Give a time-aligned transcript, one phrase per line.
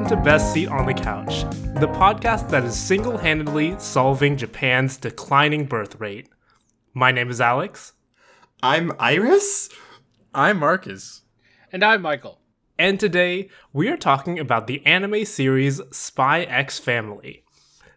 [0.00, 1.42] Hello, everybody, and welcome to Best Seat on the Couch,
[1.80, 6.28] the podcast that is single handedly solving Japan's declining birth rate.
[6.94, 7.92] My name is Alex.
[8.62, 9.68] I'm Iris?
[10.34, 11.22] I'm Marcus.
[11.72, 12.40] And I'm Michael.
[12.78, 17.44] And today, we are talking about the anime series Spy X Family.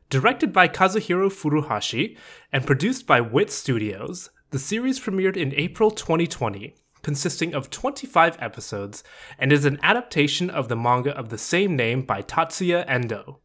[0.09, 2.17] Directed by Kazuhiro Furuhashi
[2.51, 9.03] and produced by Wit Studios, the series premiered in April 2020 consisting of 25 episodes,
[9.37, 13.41] and is an adaptation of the manga of the same name by Tatsuya Endo.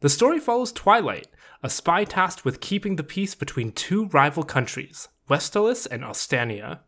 [0.00, 1.26] The story follows Twilight,
[1.62, 6.80] a spy tasked with keeping the peace between two rival countries, Westalis and Ostania.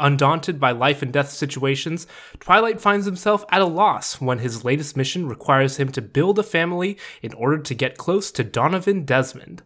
[0.00, 2.06] Undaunted by life and death situations,
[2.38, 6.44] Twilight finds himself at a loss when his latest mission requires him to build a
[6.44, 9.62] family in order to get close to Donovan Desmond,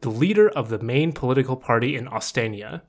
[0.00, 2.82] the leader of the main political party in Ostania.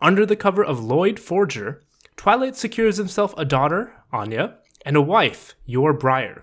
[0.00, 1.82] Under the cover of Lloyd Forger,
[2.16, 6.42] Twilight secures himself a daughter, Anya, and a wife, Yor Briar.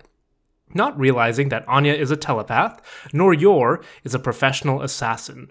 [0.74, 2.80] Not realizing that Anya is a telepath,
[3.12, 5.50] nor Yor is a professional assassin,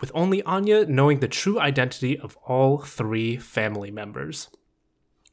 [0.00, 4.48] with only Anya knowing the true identity of all three family members.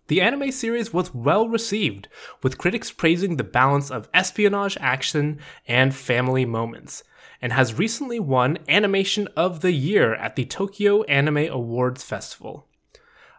[0.07, 2.07] The anime series was well received,
[2.41, 7.03] with critics praising the balance of espionage action and family moments,
[7.41, 12.67] and has recently won Animation of the Year at the Tokyo Anime Awards Festival.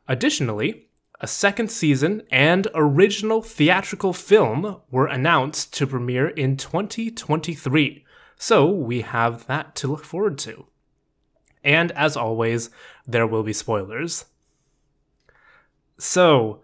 [0.09, 0.89] Additionally,
[1.21, 8.05] a second season and original theatrical film were announced to premiere in 2023,
[8.37, 10.67] so we have that to look forward to.
[11.63, 12.71] And as always,
[13.07, 14.25] there will be spoilers.
[15.99, 16.63] So,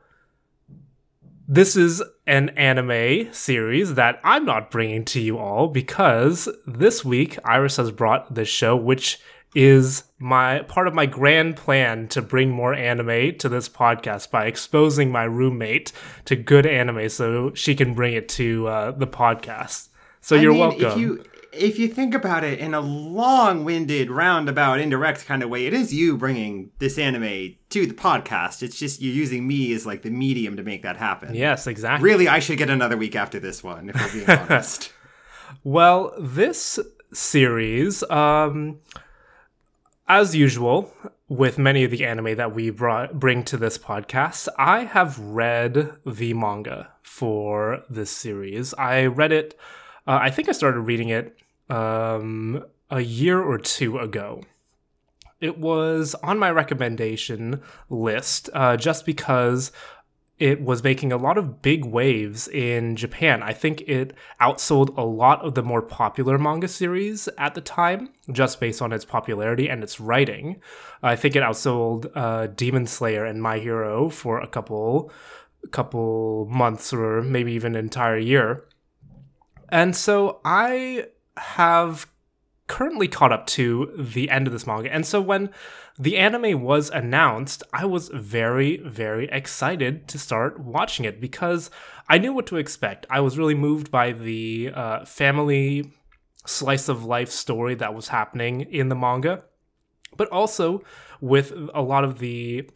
[1.49, 7.39] this is an anime series that I'm not bringing to you all because this week
[7.45, 9.21] Iris has brought this show, which
[9.55, 14.47] is my part of my grand plan to bring more anime to this podcast by
[14.47, 15.93] exposing my roommate
[16.25, 19.89] to good anime so she can bring it to uh, the podcast.
[20.21, 20.85] So I you're mean, welcome.
[20.87, 21.25] If you
[21.57, 25.93] if you think about it in a long-winded, roundabout, indirect kind of way, it is
[25.93, 28.63] you bringing this anime to the podcast.
[28.63, 31.35] It's just you're using me as like the medium to make that happen.
[31.35, 32.05] Yes, exactly.
[32.09, 34.93] Really, I should get another week after this one, if we're being honest.
[35.65, 36.79] well, this
[37.13, 38.79] series, um,
[40.09, 40.93] as usual,
[41.29, 45.93] with many of the anime that we brought bring to this podcast, I have read
[46.07, 48.75] the manga for this series.
[48.75, 49.59] I read it.
[50.07, 51.37] Uh, I think I started reading it
[51.69, 54.43] um, a year or two ago.
[55.41, 57.61] It was on my recommendation
[57.91, 59.71] list uh, just because
[60.39, 63.43] it was making a lot of big waves in Japan.
[63.43, 68.11] I think it outsold a lot of the more popular manga series at the time,
[68.31, 70.61] just based on its popularity and its writing.
[71.03, 75.11] I think it outsold uh, Demon Slayer and My Hero for a couple,
[75.71, 78.65] couple months or maybe even an entire year.
[79.71, 81.07] And so I
[81.37, 82.07] have
[82.67, 84.93] currently caught up to the end of this manga.
[84.93, 85.51] And so when
[85.99, 91.71] the anime was announced, I was very, very excited to start watching it because
[92.09, 93.07] I knew what to expect.
[93.09, 95.93] I was really moved by the uh, family
[96.45, 99.45] slice of life story that was happening in the manga,
[100.17, 100.83] but also
[101.21, 102.69] with a lot of the,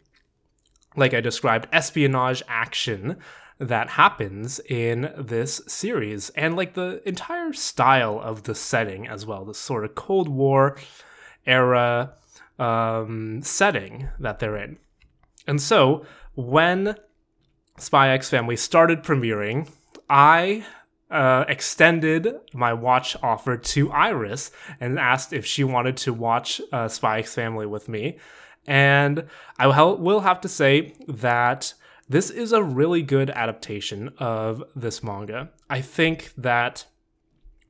[0.95, 3.17] like I described, espionage action
[3.61, 9.45] that happens in this series and like the entire style of the setting as well
[9.45, 10.75] the sort of cold war
[11.45, 12.13] era
[12.57, 14.77] um, setting that they're in.
[15.45, 16.95] And so when
[17.77, 19.69] spy x family started premiering
[20.09, 20.65] i
[21.09, 26.87] uh, extended my watch offer to iris and asked if she wanted to watch uh,
[26.87, 28.17] spy x family with me.
[28.65, 29.27] And
[29.59, 31.75] i will have to say that
[32.11, 35.49] this is a really good adaptation of this manga.
[35.69, 36.85] I think that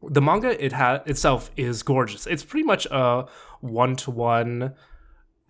[0.01, 2.25] the manga it ha- itself is gorgeous.
[2.25, 3.27] It's pretty much a
[3.59, 4.73] one to one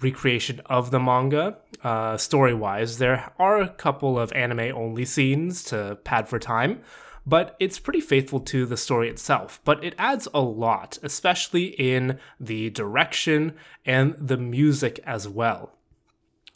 [0.02, 1.58] recreation of the manga.
[1.82, 6.82] Uh, story wise, there are a couple of anime only scenes to pad for time,
[7.26, 9.62] but it's pretty faithful to the story itself.
[9.64, 13.54] But it adds a lot, especially in the direction
[13.86, 15.78] and the music as well.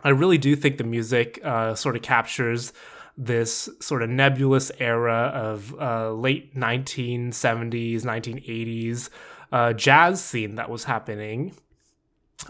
[0.05, 2.71] I really do think the music uh, sort of captures
[3.17, 9.09] this sort of nebulous era of uh, late 1970s, 1980s
[9.51, 11.55] uh, jazz scene that was happening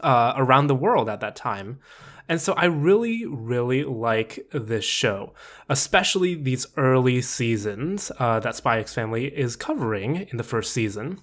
[0.04, 1.80] uh, around the world at that time.
[2.28, 5.34] And so I really, really like this show,
[5.70, 11.20] especially these early seasons uh, that Spy X Family is covering in the first season.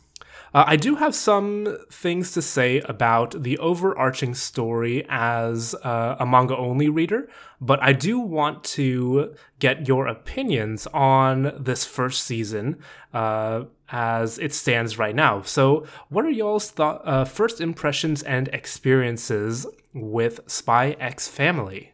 [0.54, 6.26] Uh, I do have some things to say about the overarching story as uh, a
[6.26, 7.28] manga only reader,
[7.60, 12.78] but I do want to get your opinions on this first season
[13.14, 15.40] uh, as it stands right now.
[15.40, 21.92] So, what are y'all's th- uh, first impressions and experiences with Spy X Family?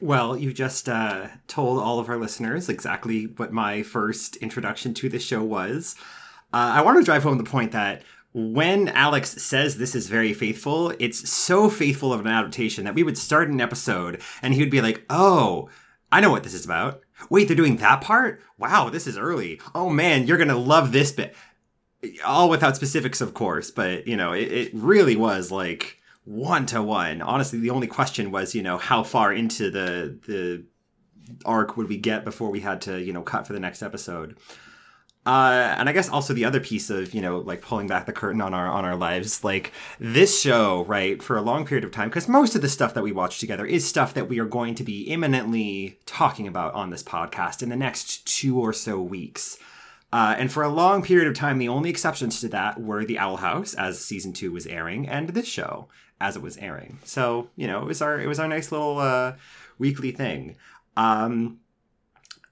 [0.00, 5.08] Well, you just uh, told all of our listeners exactly what my first introduction to
[5.08, 5.96] the show was.
[6.52, 8.02] Uh, I want to drive home the point that
[8.32, 13.02] when Alex says this is very faithful, it's so faithful of an adaptation that we
[13.02, 15.68] would start an episode and he would be like, oh,
[16.12, 17.02] I know what this is about.
[17.30, 18.40] Wait, they're doing that part?
[18.58, 19.60] Wow, this is early.
[19.74, 21.34] Oh man, you're going to love this bit.
[22.24, 26.80] All without specifics, of course, but you know, it, it really was like one to
[26.80, 27.20] one.
[27.22, 30.64] Honestly, the only question was, you know, how far into the the
[31.44, 34.38] arc would we get before we had to, you know, cut for the next episode.
[35.28, 38.14] Uh, and I guess also the other piece of you know like pulling back the
[38.14, 41.90] curtain on our on our lives, like this show, right, for a long period of
[41.90, 44.46] time, because most of the stuff that we watch together is stuff that we are
[44.46, 49.02] going to be imminently talking about on this podcast in the next two or so
[49.02, 49.58] weeks.
[50.14, 53.18] Uh, and for a long period of time, the only exceptions to that were the
[53.18, 55.88] Owl House as season two was airing, and this show
[56.22, 57.00] as it was airing.
[57.04, 59.34] So you know, it was our it was our nice little uh,
[59.78, 60.56] weekly thing.
[60.96, 61.60] Um,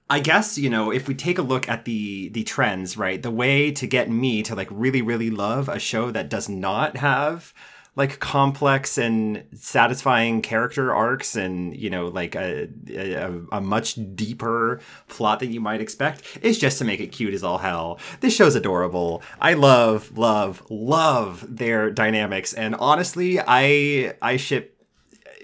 [0.09, 3.21] I guess you know if we take a look at the the trends, right?
[3.21, 6.97] The way to get me to like really really love a show that does not
[6.97, 7.53] have
[7.97, 14.79] like complex and satisfying character arcs and you know like a, a, a much deeper
[15.09, 18.33] plot than you might expect is just to make it cute as all hell this
[18.35, 24.76] show's adorable i love love love their dynamics and honestly i i ship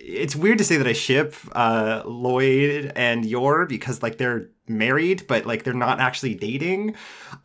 [0.05, 5.25] it's weird to say that I ship uh, Lloyd and Yor because like they're married,
[5.27, 6.95] but like they're not actually dating.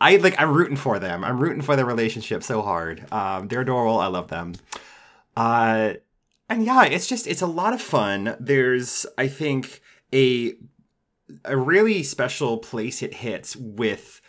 [0.00, 1.22] I like I'm rooting for them.
[1.22, 3.10] I'm rooting for their relationship so hard.
[3.12, 4.00] Um, they're adorable.
[4.00, 4.54] I love them.
[5.36, 5.94] Uh,
[6.48, 8.36] and yeah, it's just it's a lot of fun.
[8.40, 9.80] There's I think
[10.12, 10.54] a
[11.44, 14.20] a really special place it hits with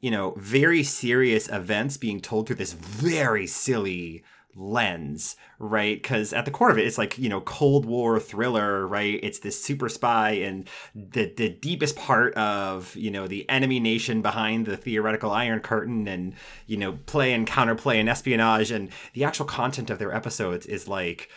[0.00, 4.24] you know very serious events being told through this very silly
[4.56, 6.00] lens, right?
[6.00, 9.20] Because at the core of it, it's like you know Cold War thriller, right?
[9.22, 14.22] It's this super spy and the the deepest part of you know the enemy nation
[14.22, 16.34] behind the theoretical Iron Curtain, and
[16.66, 20.88] you know play and counterplay and espionage, and the actual content of their episodes is
[20.88, 21.30] like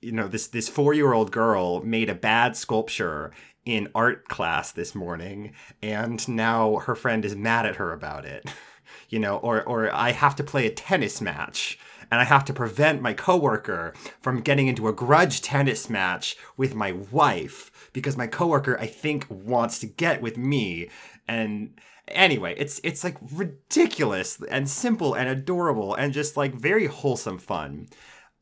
[0.00, 3.32] you know this this four year old girl made a bad sculpture
[3.64, 5.52] in art class this morning
[5.82, 8.48] and now her friend is mad at her about it
[9.08, 11.78] you know or or i have to play a tennis match
[12.10, 16.74] and I have to prevent my coworker from getting into a grudge tennis match with
[16.74, 20.88] my wife because my coworker I think wants to get with me.
[21.26, 27.38] And anyway it's it's like ridiculous and simple and adorable and just like very wholesome
[27.38, 27.88] fun.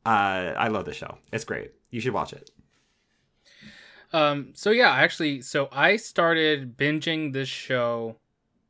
[0.05, 1.17] Uh i love the show.
[1.31, 1.71] It's great.
[1.89, 2.51] You should watch it.
[4.13, 8.17] Um so yeah actually so i started binging this show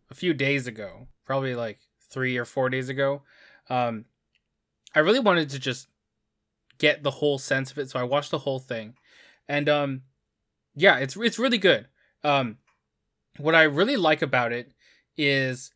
[0.10, 3.24] a few days ago probably like three or four days ago.
[3.70, 4.06] Um
[4.96, 5.88] I really wanted to just
[6.78, 8.96] get the whole sense of it, so I watched the whole thing,
[9.48, 10.02] and um,
[10.76, 11.88] yeah, it's it's really good.
[12.24, 12.58] Um,
[13.38, 14.72] what I really like about it
[15.18, 15.72] is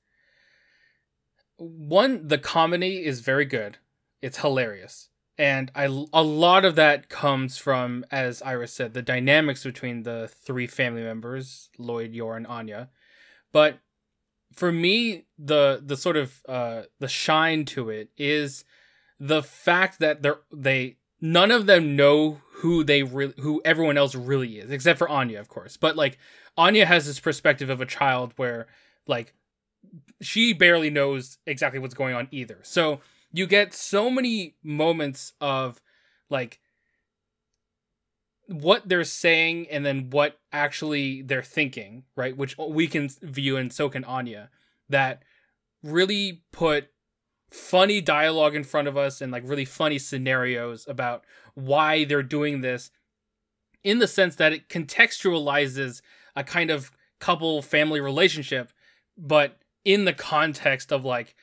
[1.58, 3.78] one the comedy is very good.
[4.22, 5.10] It's hilarious.
[5.38, 10.30] And I a lot of that comes from as Iris said the dynamics between the
[10.44, 12.90] three family members, Lloyd, Yor and Anya.
[13.52, 13.80] But
[14.54, 18.66] for me the the sort of uh the shine to it is
[19.20, 24.16] the fact that they're they none of them know who they really who everyone else
[24.16, 25.78] really is except for Anya of course.
[25.78, 26.18] But like
[26.58, 28.68] Anya has this perspective of a child where
[29.08, 29.34] like
[30.22, 32.60] she barely knows exactly what's going on either.
[32.64, 35.82] So you get so many moments of
[36.30, 36.60] like
[38.48, 42.36] what they're saying and then what actually they're thinking right?
[42.36, 44.50] Which we can view and so can Anya
[44.90, 45.24] that
[45.84, 46.90] really put
[47.52, 51.24] funny dialogue in front of us and like really funny scenarios about
[51.56, 52.92] why they're doing this
[53.84, 56.02] in the sense that it contextualizes
[56.36, 58.72] a kind of couple family relationship
[59.18, 61.36] but in the context of like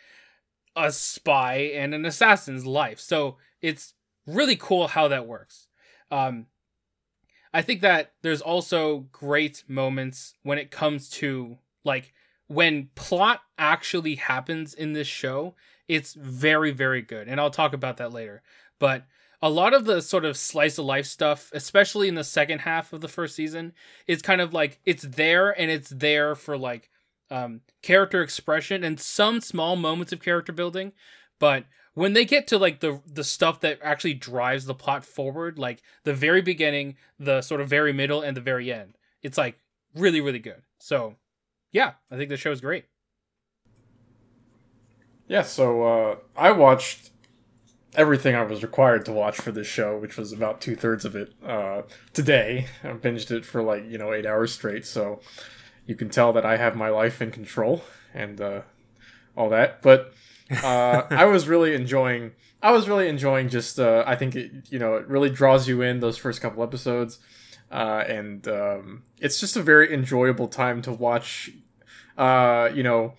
[0.77, 3.01] a spy and an assassin's life.
[3.01, 3.95] So it's
[4.27, 5.69] really cool how that works.
[6.11, 6.47] Um
[7.55, 12.13] i think that there's also great moments when it comes to like
[12.49, 15.55] when plot actually happens in this show
[15.88, 17.28] it's very, very good.
[17.28, 18.43] And I'll talk about that later.
[18.78, 19.05] But
[19.43, 22.93] a lot of the sort of slice of life stuff, especially in the second half
[22.93, 23.73] of the first season,
[24.07, 26.90] is kind of like it's there and it's there for like
[27.31, 30.93] um, character expression and some small moments of character building.
[31.38, 31.64] but
[31.95, 35.83] when they get to like the the stuff that actually drives the plot forward, like
[36.05, 39.59] the very beginning, the sort of very middle, and the very end, it's like
[39.95, 40.62] really really good.
[40.78, 41.16] So,
[41.73, 42.85] yeah, I think the show is great.
[45.28, 47.11] Yeah, so uh, I watched
[47.97, 51.16] everything I was required to watch for this show, which was about two thirds of
[51.16, 52.66] it uh, today.
[52.85, 55.21] I binged it for like you know eight hours straight, so
[55.87, 57.83] you can tell that I have my life in control
[58.14, 58.61] and uh,
[59.37, 59.83] all that.
[59.83, 60.12] But
[60.62, 62.33] uh, I was really enjoying.
[62.62, 63.80] I was really enjoying just.
[63.80, 67.18] Uh, I think it you know it really draws you in those first couple episodes,
[67.73, 71.50] uh, and um, it's just a very enjoyable time to watch.
[72.16, 73.14] Uh, you know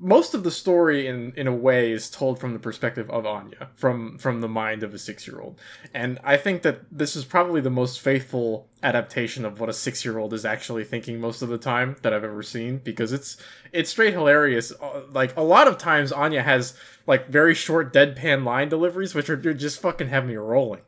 [0.00, 3.68] most of the story in in a way is told from the perspective of Anya
[3.74, 5.58] from from the mind of a 6-year-old.
[5.92, 10.32] And I think that this is probably the most faithful adaptation of what a 6-year-old
[10.32, 13.36] is actually thinking most of the time that I've ever seen because it's
[13.72, 14.72] it's straight hilarious.
[14.80, 16.74] Uh, Like a lot of times Anya has
[17.06, 20.82] like very short deadpan line deliveries which are just fucking have me rolling.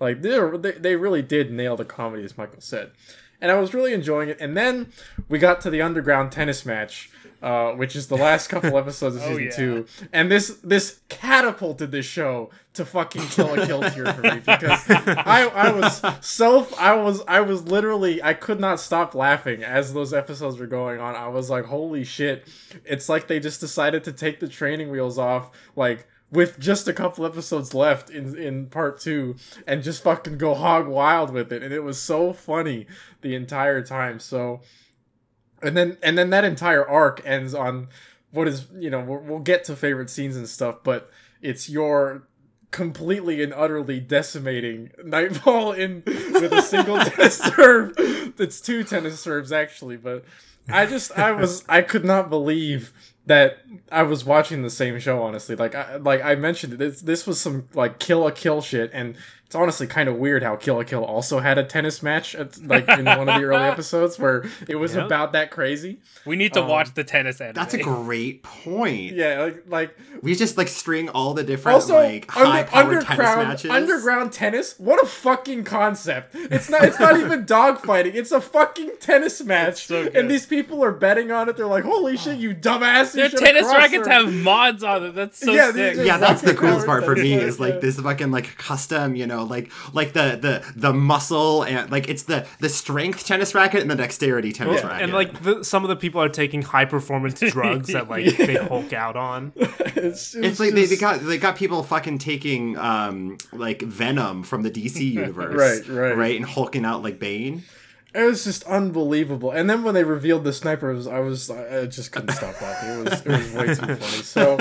[0.00, 0.38] Like they
[0.72, 2.92] they really did nail the comedy as Michael said.
[3.40, 4.38] And I was really enjoying it.
[4.40, 4.90] And then
[5.28, 7.10] we got to the underground tennis match
[7.44, 9.50] uh, which is the last couple episodes of Oh, season yeah.
[9.50, 14.36] two, and this this catapulted this show to fucking Kill la Kill tier for me
[14.40, 19.62] because I I was so I was I was literally I could not stop laughing
[19.62, 21.14] as those episodes were going on.
[21.14, 22.48] I was like, holy shit!
[22.84, 26.92] It's like they just decided to take the training wheels off, like with just a
[26.92, 29.36] couple episodes left in in part two
[29.68, 32.86] and just fucking go hog wild with it and it was so funny
[33.20, 34.60] the entire time so
[35.64, 37.88] and then and then that entire arc ends on
[38.30, 42.26] what is you know we'll, we'll get to favorite scenes and stuff but it's Yor
[42.70, 47.94] completely and utterly decimating nightfall in with a single tennis serve.
[47.96, 50.24] It's two tennis serves actually but
[50.68, 52.90] i just i was i could not believe
[53.26, 53.58] that
[53.92, 55.54] i was watching the same show honestly.
[55.54, 59.16] Like i like i mentioned this, this was some like Kill la Kill shit and
[59.54, 62.60] it's honestly kind of weird how Kill la Kill also had a tennis match, at,
[62.66, 65.06] like in one of the early episodes, where it was Yep.
[65.06, 65.98] about that crazy.
[66.26, 67.54] We need to Um, watch the tennis anime.
[67.54, 69.12] That's a great point.
[69.14, 72.90] Yeah, like like We just like string all the different also like high under, powered
[72.90, 73.70] tennis underground matches.
[73.70, 74.74] underground tennis.
[74.78, 76.34] What a fucking concept!
[76.34, 78.14] It's not it's not even dogfighting.
[78.14, 81.56] It's a fucking tennis match, so and these people are betting on it.
[81.56, 85.14] They're like, "Holy shit, you dumbass!" Their should've tennis rackets her." have mods on it.
[85.14, 85.98] That's so Yeah, sick.
[86.04, 89.43] yeah, that's the coolest part for me is like this fucking like custom, you know,
[89.44, 93.90] like like the the the muscle and like it's the the strength tennis racket and
[93.90, 95.02] the dexterity tennis Yeah, racket.
[95.04, 98.56] And like the, some of the people are taking high performance drugs that like they
[98.56, 99.52] hulk out on.
[99.56, 104.62] it's it's, like they, they got they got people fucking taking um like Venom from
[104.62, 106.16] the DC universe, Right, right.
[106.16, 107.62] right, and hulking out like Bane.
[108.14, 109.50] It was just unbelievable.
[109.50, 112.90] And then when they revealed the sniper, was, I was I just couldn't stop laughing.
[112.90, 114.22] It was it was way too funny.
[114.22, 114.56] So,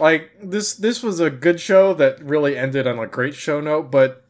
[0.00, 3.92] like this this was a good show that really ended on a great show note.
[3.92, 4.24] But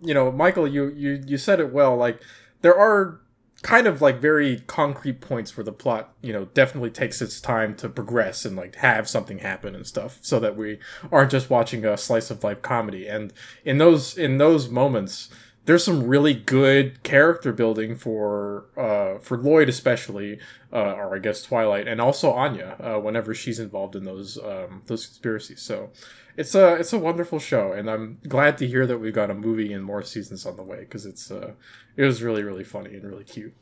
[0.00, 1.96] you know, Michael, you you you said it well.
[1.96, 2.20] Like
[2.62, 3.20] there are
[3.62, 7.74] kind of like very concrete points where the plot you know definitely takes its time
[7.74, 10.78] to progress and like have something happen and stuff so that we
[11.10, 13.32] aren't just watching a slice of life comedy and
[13.64, 15.30] in those in those moments
[15.66, 20.38] there's some really good character building for uh for Lloyd especially
[20.72, 24.82] uh or I guess Twilight and also Anya uh, whenever she's involved in those um
[24.86, 25.60] those conspiracies.
[25.60, 25.90] So
[26.36, 29.34] it's a it's a wonderful show and I'm glad to hear that we've got a
[29.34, 31.52] movie and more seasons on the way because it's uh
[31.96, 33.54] it was really really funny and really cute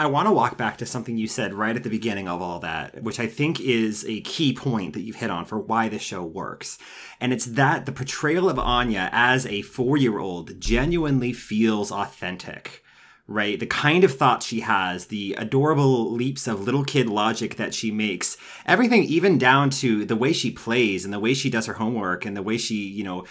[0.00, 2.58] I want to walk back to something you said right at the beginning of all
[2.60, 6.00] that, which I think is a key point that you've hit on for why this
[6.00, 6.78] show works.
[7.20, 12.82] And it's that the portrayal of Anya as a four year old genuinely feels authentic,
[13.30, 13.60] right?
[13.60, 17.92] The kind of thoughts she has, the adorable leaps of little kid logic that she
[17.92, 21.74] makes, everything even down to the way she plays and the way she does her
[21.74, 23.24] homework and the way she, you know,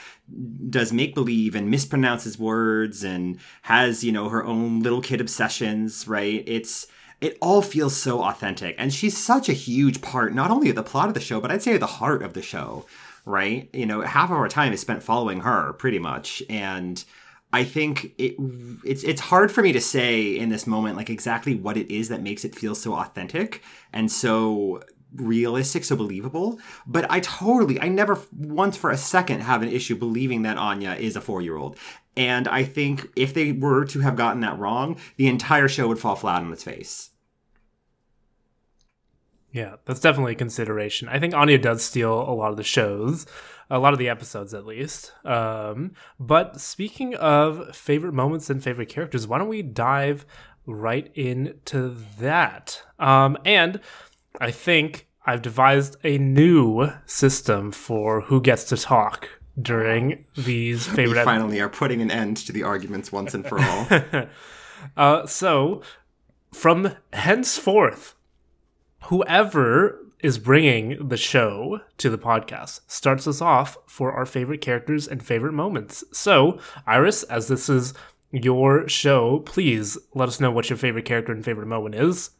[0.69, 6.07] does make believe and mispronounces words and has you know her own little kid obsessions
[6.07, 6.43] right?
[6.47, 6.87] It's
[7.19, 8.75] it all feels so authentic.
[8.77, 11.51] And she's such a huge part not only of the plot of the show but
[11.51, 12.85] i'd say the heart of the show
[13.25, 13.69] right?
[13.73, 16.41] You know half of our time is spent following her pretty much.
[16.49, 17.03] And
[17.53, 18.35] i think it
[18.83, 22.09] it's it's hard for me to say in this moment like exactly what it is
[22.09, 23.63] that makes it feel so authentic
[23.93, 24.81] and so
[25.15, 26.59] realistic, so believable.
[26.85, 30.93] But I totally, I never once for a second have an issue believing that Anya
[30.93, 31.77] is a four year old.
[32.15, 35.99] And I think if they were to have gotten that wrong, the entire show would
[35.99, 37.11] fall flat on its face.
[39.51, 41.07] Yeah, that's definitely a consideration.
[41.07, 43.25] I think Anya does steal a lot of the shows,
[43.69, 45.13] a lot of the episodes at least.
[45.23, 50.25] Um, but speaking of favorite moments and favorite characters, why don't we dive
[50.65, 52.81] right into that?
[52.97, 53.79] Um, and
[54.39, 59.29] I think I've devised a new system for who gets to talk
[59.61, 63.59] during these We favorite finally are putting an end to the arguments once and for
[63.59, 64.27] all.
[64.95, 65.81] Uh, so,
[66.53, 68.15] from henceforth,
[69.03, 75.07] whoever is bringing the show to the podcast starts us off for our favorite characters
[75.07, 76.03] and favorite moments.
[76.11, 77.93] So, Iris, as this is
[78.31, 82.31] your show, please let us know what your favorite character and favorite moment is.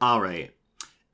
[0.00, 0.54] All right.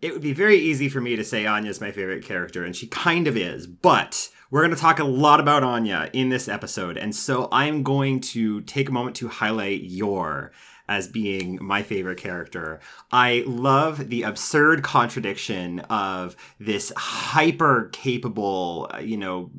[0.01, 2.87] It would be very easy for me to say Anya's my favorite character, and she
[2.87, 6.97] kind of is, but we're going to talk a lot about Anya in this episode,
[6.97, 10.53] and so I'm going to take a moment to highlight Yor
[10.89, 12.81] as being my favorite character.
[13.13, 19.51] I love the absurd contradiction of this hyper capable, uh, you know,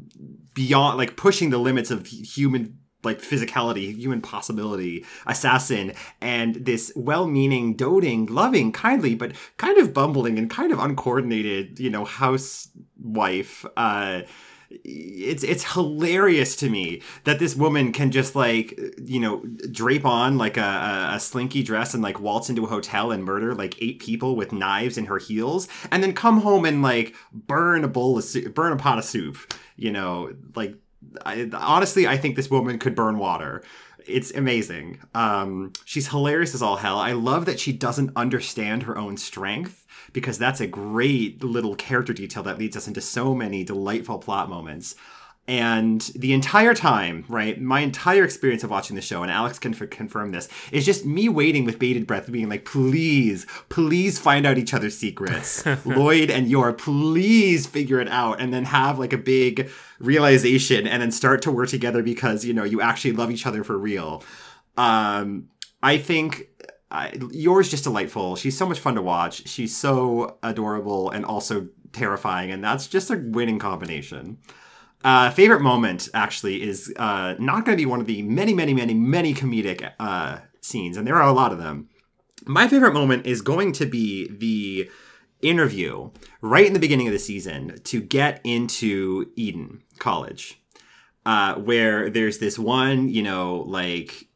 [0.54, 7.76] beyond like pushing the limits of human like physicality, human possibility, assassin, and this well-meaning,
[7.76, 13.66] doting, loving, kindly, but kind of bumbling and kind of uncoordinated, you know, housewife.
[13.78, 14.24] Uh,
[14.72, 20.38] it's it's hilarious to me that this woman can just like you know drape on
[20.38, 23.82] like a, a, a slinky dress and like waltz into a hotel and murder like
[23.82, 27.88] eight people with knives in her heels and then come home and like burn a
[27.88, 30.76] bowl of soup, burn a pot of soup you know like
[31.26, 33.64] I, honestly i think this woman could burn water.
[34.06, 35.00] It's amazing.
[35.14, 36.98] Um she's hilarious as all hell.
[36.98, 39.79] I love that she doesn't understand her own strength
[40.14, 44.50] because that's a great little character detail that leads us into so many delightful plot
[44.50, 44.96] moments
[45.50, 49.74] and the entire time, right, my entire experience of watching the show, and Alex can
[49.74, 54.46] f- confirm this, is just me waiting with bated breath, being like, please, please find
[54.46, 55.66] out each other's secrets.
[55.88, 61.02] Lloyd and Yor, please figure it out, and then have like a big realization, and
[61.02, 64.24] then start to work together because, you know, you actually love each other for real.
[64.78, 65.50] Um,
[65.82, 66.48] I think
[66.92, 68.36] I, Yor's just delightful.
[68.36, 69.48] She's so much fun to watch.
[69.48, 74.40] She's so adorable and also terrifying, and that's just a winning combination.
[75.04, 78.74] Uh, favorite moment actually is uh, not going to be one of the many, many,
[78.74, 81.90] many, many comedic uh, scenes, and there are a lot of them.
[82.46, 84.90] My favorite moment is going to be the
[85.42, 86.12] interview
[86.42, 90.62] right in the beginning of the season to get into Eden College,
[91.26, 94.29] uh, where there's this one, you know, like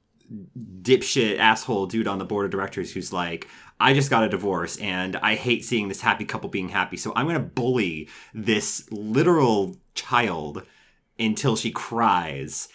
[0.82, 3.48] dipshit asshole dude on the board of directors who's like,
[3.80, 6.98] I just got a divorce and I hate seeing this happy couple being happy.
[6.98, 10.64] So I'm going to bully this literal child
[11.20, 12.70] until she cries.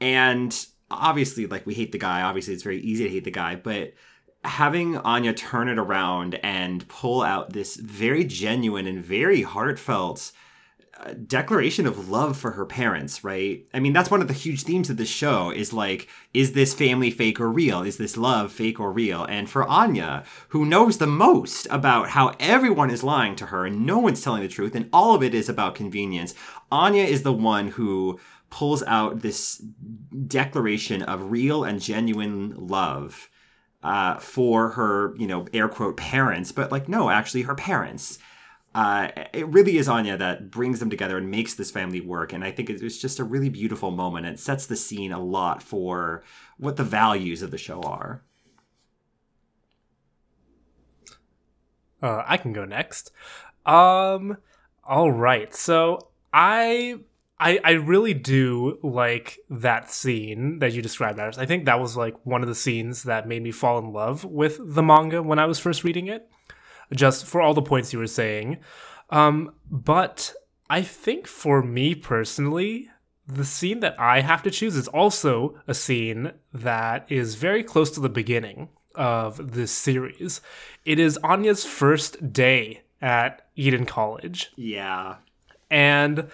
[0.00, 2.22] And obviously, like, we hate the guy.
[2.22, 3.56] Obviously, it's very easy to hate the guy.
[3.56, 3.92] But
[4.44, 10.32] having Anya turn it around and pull out this very genuine and very heartfelt
[11.26, 13.66] declaration of love for her parents, right?
[13.72, 16.74] I mean, that's one of the huge themes of this show is like, is this
[16.74, 17.82] family fake or real?
[17.82, 19.24] Is this love fake or real?
[19.24, 23.84] And for Anya, who knows the most about how everyone is lying to her and
[23.84, 26.34] no one's telling the truth, and all of it is about convenience,
[26.72, 28.18] Anya is the one who
[28.50, 29.62] pulls out this
[30.26, 33.28] declaration of real and genuine love
[33.82, 38.18] uh, for her, you know, air quote parents, but like, no, actually her parents
[38.76, 42.34] uh, it really is Anya that brings them together and makes this family work.
[42.34, 44.26] And I think it's just a really beautiful moment.
[44.26, 46.22] It sets the scene a lot for
[46.58, 48.22] what the values of the show are.
[52.02, 53.12] Uh, I can go next.
[53.64, 54.36] Um,
[54.84, 55.54] all right.
[55.54, 56.96] So I,
[57.40, 61.38] I, I really do like that scene that you described, Iris.
[61.38, 64.22] I think that was like one of the scenes that made me fall in love
[64.22, 66.28] with the manga when I was first reading it.
[66.94, 68.58] Just for all the points you were saying.
[69.10, 70.32] Um, but
[70.68, 72.90] I think for me personally,
[73.26, 77.90] the scene that I have to choose is also a scene that is very close
[77.92, 80.40] to the beginning of this series.
[80.84, 84.50] It is Anya's first day at Eden College.
[84.56, 85.16] Yeah.
[85.70, 86.28] And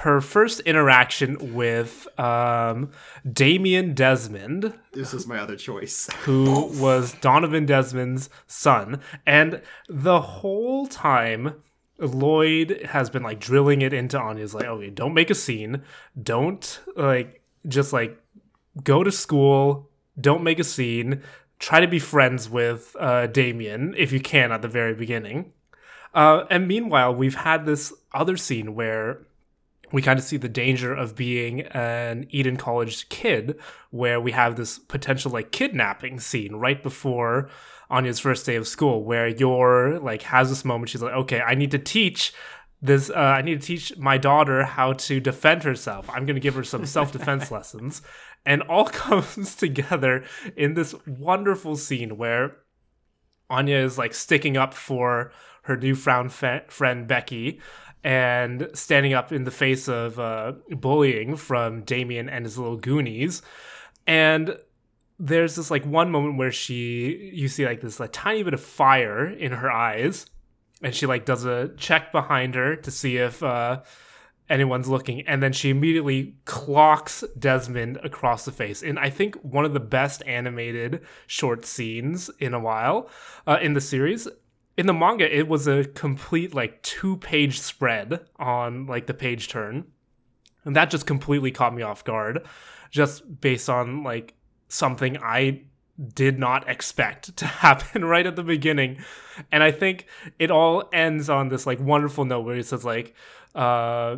[0.00, 2.90] her first interaction with um,
[3.30, 6.08] Damien Desmond, This was my other choice.
[6.24, 9.00] who was Donovan Desmond's son.
[9.26, 11.62] And the whole time,
[11.98, 15.82] Lloyd has been like drilling it into Anya's like, okay, don't make a scene.
[16.20, 18.20] Don't like just like
[18.84, 19.88] go to school.
[20.20, 21.22] Don't make a scene.
[21.58, 25.52] Try to be friends with uh, Damien if you can at the very beginning.
[26.14, 29.25] Uh, and meanwhile, we've had this other scene where
[29.92, 33.58] we kind of see the danger of being an Eden College kid,
[33.90, 37.48] where we have this potential like kidnapping scene right before
[37.90, 40.90] Anya's first day of school, where Yor like has this moment.
[40.90, 42.32] She's like, "Okay, I need to teach
[42.82, 43.10] this.
[43.10, 46.08] Uh, I need to teach my daughter how to defend herself.
[46.10, 48.02] I'm going to give her some self defense lessons."
[48.44, 50.24] And all comes together
[50.56, 52.56] in this wonderful scene where
[53.48, 57.60] Anya is like sticking up for her newfound friend Becky
[58.06, 63.42] and standing up in the face of uh, bullying from Damien and his little Goonies.
[64.06, 64.56] And
[65.18, 68.60] there's this like one moment where she you see like this like tiny bit of
[68.60, 70.26] fire in her eyes
[70.82, 73.80] and she like does a check behind her to see if uh
[74.50, 79.64] anyone's looking and then she immediately clocks desmond across the face and i think one
[79.64, 83.08] of the best animated short scenes in a while
[83.46, 84.28] uh, in the series
[84.76, 89.48] in the manga it was a complete like two page spread on like the page
[89.48, 89.84] turn
[90.64, 92.46] and that just completely caught me off guard
[92.90, 94.34] just based on like
[94.68, 95.62] something i
[96.14, 98.98] did not expect to happen right at the beginning
[99.50, 100.06] and i think
[100.38, 103.14] it all ends on this like wonderful note where it says like
[103.54, 104.16] uh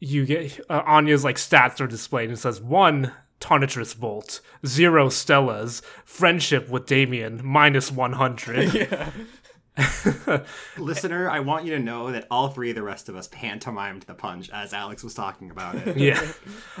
[0.00, 5.08] you get uh, anya's like stats are displayed and it says one Tonitrus Bolt, zero
[5.08, 8.74] Stellas, friendship with Damien, minus 100.
[8.74, 9.10] yeah.
[10.78, 14.02] Listener, I want you to know that all three of the rest of us pantomimed
[14.02, 15.96] the punch as Alex was talking about it.
[15.96, 16.32] yeah.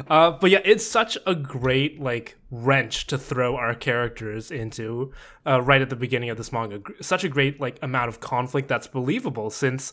[0.08, 5.12] Uh, but yeah, it's such a great like wrench to throw our characters into
[5.44, 6.80] uh, right at the beginning of this manga.
[7.00, 9.92] Such a great like amount of conflict that's believable since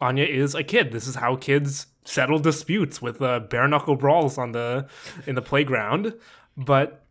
[0.00, 0.92] Anya is a kid.
[0.92, 4.86] This is how kids settle disputes with uh, bare knuckle brawls on the
[5.26, 6.14] in the playground.
[6.54, 7.06] But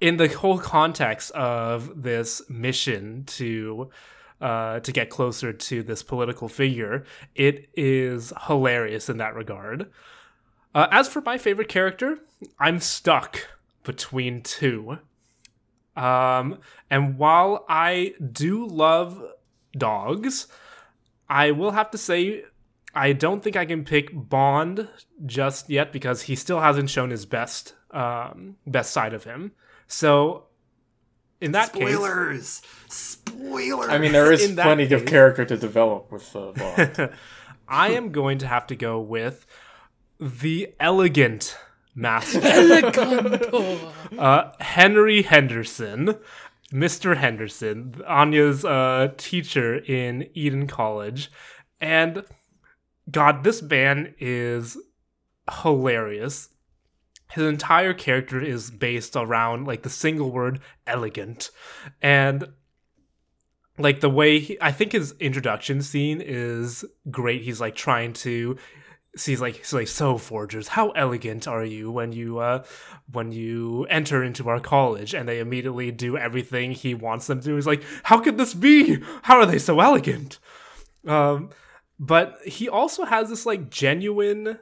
[0.00, 3.90] in the whole context of this mission to
[4.40, 9.90] uh, to get closer to this political figure, it is hilarious in that regard.
[10.74, 12.18] Uh, as for my favorite character,
[12.58, 13.48] I'm stuck
[13.82, 14.98] between two.
[15.96, 16.58] Um,
[16.90, 19.22] and while I do love
[19.76, 20.46] dogs,
[21.28, 22.44] I will have to say
[22.94, 24.88] I don't think I can pick Bond
[25.24, 29.52] just yet because he still hasn't shown his best um, best side of him.
[29.86, 30.44] So
[31.40, 33.15] in that case, Spoilers!
[33.36, 33.88] Spoilers!
[33.88, 37.10] I mean, there is In that plenty of character to develop with uh, Bond.
[37.68, 39.46] I am going to have to go with
[40.20, 41.58] the elegant
[41.94, 42.40] master,
[44.18, 46.16] uh, Henry Henderson,
[46.72, 47.16] Mr.
[47.16, 51.30] Henderson, Anya's uh, teacher in Eden College.
[51.80, 52.24] And
[53.10, 54.76] God, this man is
[55.62, 56.50] hilarious.
[57.32, 61.50] His entire character is based around like the single word elegant.
[62.00, 62.48] And
[63.78, 67.42] like the way he, I think his introduction scene is great.
[67.42, 68.56] He's like trying to
[69.24, 72.62] he's like he's like so forgers how elegant are you when you uh
[73.12, 75.14] when you enter into our college?
[75.14, 79.02] And they immediately do everything he wants them to he's like how could this be?
[79.22, 80.38] How are they so elegant?
[81.06, 81.50] Um
[81.98, 84.58] but he also has this like genuine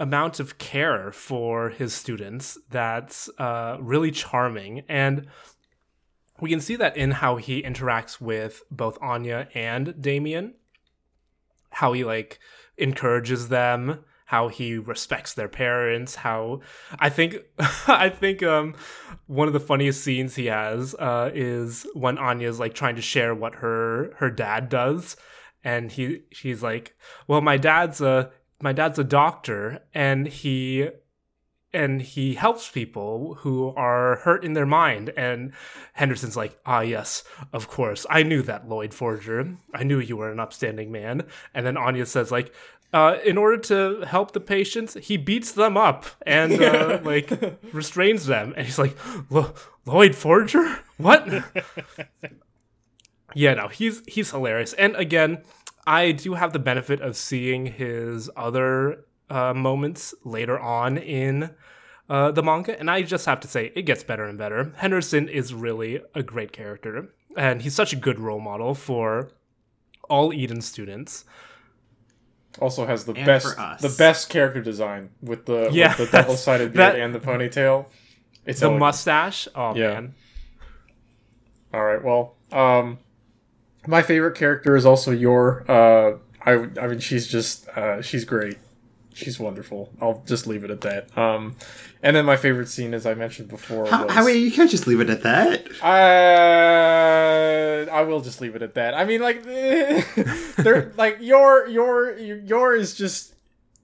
[0.00, 4.84] amount of care for his students that's uh really charming.
[4.88, 5.26] And
[6.40, 10.54] we can see that in how he interacts with both Anya and Damien.
[11.70, 12.38] How he like
[12.76, 16.60] encourages them, how he respects their parents, how
[16.98, 17.36] I think
[17.88, 18.74] I think um
[19.26, 23.34] one of the funniest scenes he has uh is when Anya's like trying to share
[23.34, 25.16] what her her dad does
[25.64, 26.96] and he she's like,
[27.26, 30.88] "Well, my dad's a my dad's a doctor and he
[31.72, 35.12] and he helps people who are hurt in their mind.
[35.16, 35.52] And
[35.92, 38.06] Henderson's like, ah, yes, of course.
[38.08, 39.56] I knew that, Lloyd Forger.
[39.74, 41.24] I knew you were an upstanding man.
[41.54, 42.54] And then Anya says, like,
[42.92, 47.30] uh, in order to help the patients, he beats them up and uh, like
[47.72, 48.54] restrains them.
[48.56, 48.96] And he's like,
[49.84, 50.80] Lloyd Forger?
[50.96, 51.28] What?
[53.34, 54.72] yeah, no, he's he's hilarious.
[54.72, 55.42] And again,
[55.86, 61.50] I do have the benefit of seeing his other uh, moments later on in
[62.08, 64.72] uh, the manga, and I just have to say it gets better and better.
[64.76, 69.30] Henderson is really a great character, and he's such a good role model for
[70.08, 71.24] all Eden students.
[72.60, 76.34] also has the And best the best character design with the Yeah, with the double
[76.36, 77.86] sided beard that- and the ponytail.
[78.46, 78.80] It's The elegant.
[78.80, 79.92] mustache, oh Yeah.
[79.92, 80.14] man,
[81.74, 82.02] All right.
[82.02, 82.98] Well, um,
[83.86, 85.64] my favorite character is also Yor.
[85.70, 88.56] Uh, I I mean, she's just uh, she's great.
[89.18, 89.90] She's wonderful.
[90.00, 91.18] I'll just leave it at that.
[91.18, 91.56] Um,
[92.04, 94.70] and then my favorite scene, as I mentioned before, How, was how wait, you can't
[94.70, 95.66] just leave it at that.
[95.82, 98.94] uh, I will just leave it at that.
[98.94, 103.34] I mean, like, they're like your your your is just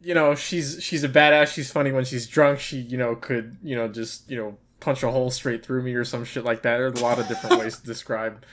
[0.03, 1.53] you know she's she's a badass.
[1.53, 2.61] She's funny when she's drunk.
[2.61, 5.95] She you know could you know just you know punch a hole straight through me
[5.95, 6.79] or some shit like that.
[6.79, 8.45] There's a lot of different ways to describe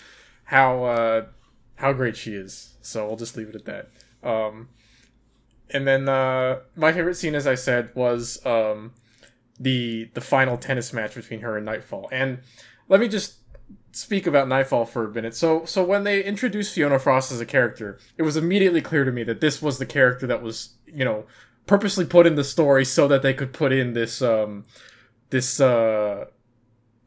[0.45, 1.25] how uh,
[1.75, 2.75] how great she is.
[2.81, 3.89] So we'll just leave it at that.
[4.27, 4.69] Um,
[5.73, 8.93] and then uh, my favorite scene, as I said, was um,
[9.59, 12.09] the the final tennis match between her and Nightfall.
[12.11, 12.39] And
[12.87, 13.35] let me just
[13.91, 15.35] speak about Nightfall for a minute.
[15.35, 19.11] So so when they introduced Fiona Frost as a character, it was immediately clear to
[19.11, 21.25] me that this was the character that was, you know,
[21.67, 24.65] purposely put in the story so that they could put in this um
[25.29, 26.25] this uh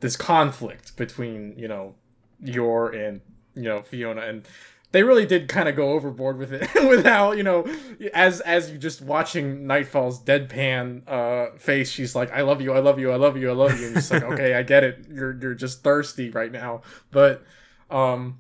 [0.00, 1.94] this conflict between, you know,
[2.40, 3.20] Yor and,
[3.54, 4.46] you know, Fiona and
[4.94, 7.66] they really did kind of go overboard with it with how you know
[8.14, 12.78] as as you just watching nightfall's deadpan uh face she's like i love you i
[12.78, 13.86] love you i love you i love you.
[13.86, 15.06] And just like okay i get it.
[15.10, 16.82] You're you're just thirsty right now.
[17.10, 17.44] But
[17.90, 18.38] um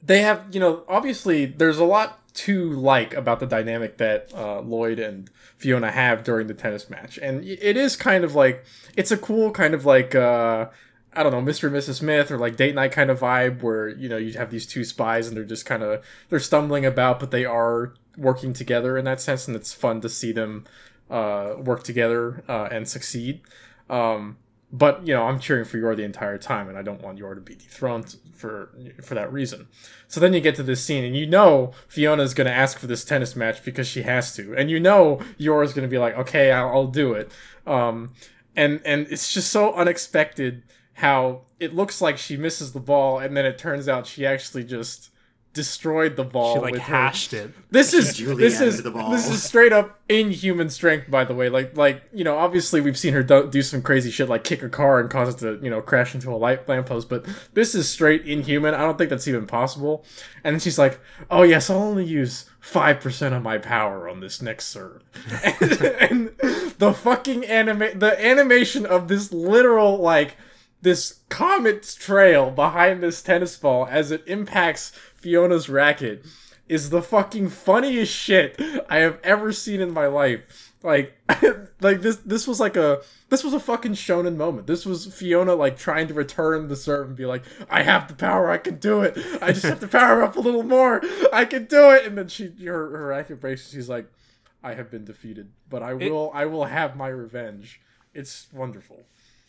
[0.00, 4.60] they have you know obviously there's a lot to like about the dynamic that uh,
[4.60, 7.18] lloyd and fiona have during the tennis match.
[7.18, 8.64] And it is kind of like
[8.96, 10.68] it's a cool kind of like uh
[11.12, 11.64] I don't know, Mr.
[11.64, 11.94] and Mrs.
[11.96, 14.84] Smith or like date night kind of vibe where, you know, you have these two
[14.84, 19.04] spies and they're just kind of, they're stumbling about, but they are working together in
[19.06, 19.48] that sense.
[19.48, 20.66] And it's fun to see them
[21.10, 23.40] uh, work together uh, and succeed.
[23.88, 24.36] Um,
[24.72, 27.34] but, you know, I'm cheering for Yor the entire time and I don't want Yor
[27.34, 28.70] to be dethroned for,
[29.02, 29.66] for that reason.
[30.06, 32.86] So then you get to this scene and you know Fiona's going to ask for
[32.86, 34.54] this tennis match because she has to.
[34.54, 37.32] And you know Yor is going to be like, okay, I'll, I'll do it.
[37.66, 38.12] Um,
[38.54, 40.62] and, and it's just so unexpected
[41.00, 44.64] how it looks like she misses the ball and then it turns out she actually
[44.64, 45.08] just
[45.52, 47.50] destroyed the ball She like with her- hashed it.
[47.72, 49.10] this is this is the ball.
[49.10, 52.96] this is straight up inhuman strength by the way like like you know obviously we've
[52.96, 55.58] seen her do, do some crazy shit like kick a car and cause it to
[55.64, 59.10] you know crash into a light lamppost but this is straight inhuman i don't think
[59.10, 60.04] that's even possible
[60.44, 61.00] and then she's like
[61.32, 65.02] oh yes i'll only use 5% of my power on this next serve
[65.42, 66.28] and, and
[66.78, 70.36] the fucking anime the animation of this literal like
[70.82, 76.24] this comet's trail behind this tennis ball as it impacts Fiona's racket
[76.68, 80.72] is the fucking funniest shit I have ever seen in my life.
[80.82, 81.18] Like,
[81.80, 84.66] like this, this was like a, this was a fucking shonen moment.
[84.66, 88.14] This was Fiona like trying to return the serve and be like, "I have the
[88.14, 88.50] power.
[88.50, 89.18] I can do it.
[89.42, 91.02] I just have to power up a little more.
[91.32, 93.70] I can do it." And then she, her, her racket breaks.
[93.70, 94.06] She's like,
[94.62, 97.80] "I have been defeated, but I will, I will have my revenge."
[98.14, 99.04] It's wonderful.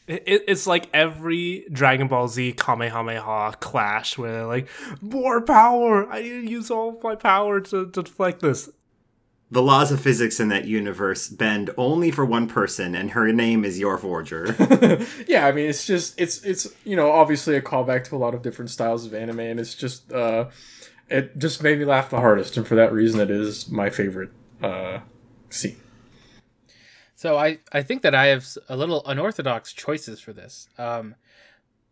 [0.07, 4.67] It, it- it's like every Dragon Ball Z Kamehameha clash where they're like,
[5.01, 6.09] more power!
[6.11, 8.69] I need to use all of my power to, to deflect this.
[9.53, 13.65] The laws of physics in that universe bend only for one person, and her name
[13.65, 14.55] is Yor Forger.
[15.27, 18.33] yeah, I mean, it's just it's it's you know obviously a callback to a lot
[18.33, 20.45] of different styles of anime, and it's just uh,
[21.09, 24.29] it just made me laugh the hardest, and for that reason, it is my favorite
[24.63, 24.99] uh
[25.49, 25.75] scene.
[27.21, 30.67] So I, I think that I have a little unorthodox choices for this.
[30.79, 31.13] Um,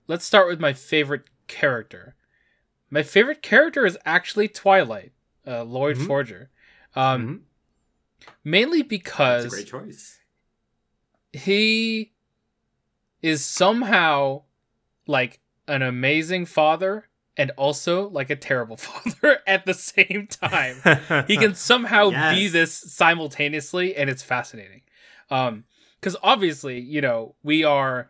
[0.07, 2.15] let's start with my favorite character.
[2.89, 5.11] My favorite character is actually Twilight,
[5.45, 6.07] uh, Lloyd Mhm.
[6.07, 6.49] Forger.
[6.95, 7.45] Um,
[8.25, 8.31] Mhm.
[8.43, 10.17] Mainly That's a because great choice.
[11.31, 12.13] he
[13.21, 14.45] is somehow
[15.05, 20.81] like an amazing father and also like a terrible father at the same time.
[21.27, 24.81] he can somehow be this simultaneously and it's fascinating
[25.29, 25.63] um
[25.99, 28.09] because obviously you know we are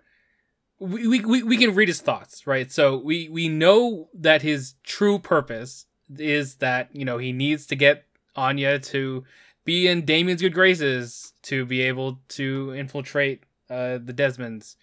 [0.79, 2.71] we, we we can read his thoughts right?
[2.71, 5.85] So we we know that his true purpose
[6.17, 8.05] is that you know he needs to get
[8.35, 9.25] anya to
[9.65, 14.75] be in damien's good graces to be able to infiltrate uh the desmonds.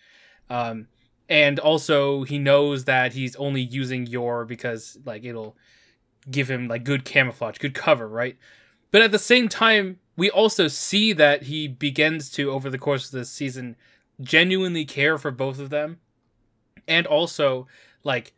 [0.51, 0.89] Um
[1.29, 5.57] and also he knows that he's only using Yor because like it'll
[6.31, 8.37] give him like good camouflage good cover right?
[8.91, 13.07] But at the same time, we also see that he begins to, over the course
[13.07, 13.77] of this season,
[14.21, 16.01] genuinely care for both of them.
[16.89, 17.67] And also,
[18.03, 18.33] like,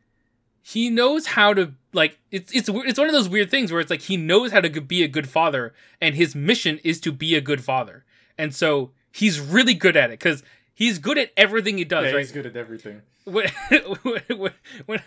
[0.68, 3.90] he knows how to like it's it's it's one of those weird things where it's
[3.90, 7.34] like he knows how to be a good father and his mission is to be
[7.34, 8.04] a good father.
[8.36, 10.42] And so he's really good at it cuz
[10.78, 12.18] he's good at everything he does, Yeah, right?
[12.20, 13.02] he's good at everything.
[13.24, 13.48] when,
[14.36, 14.52] when,
[14.86, 15.02] when,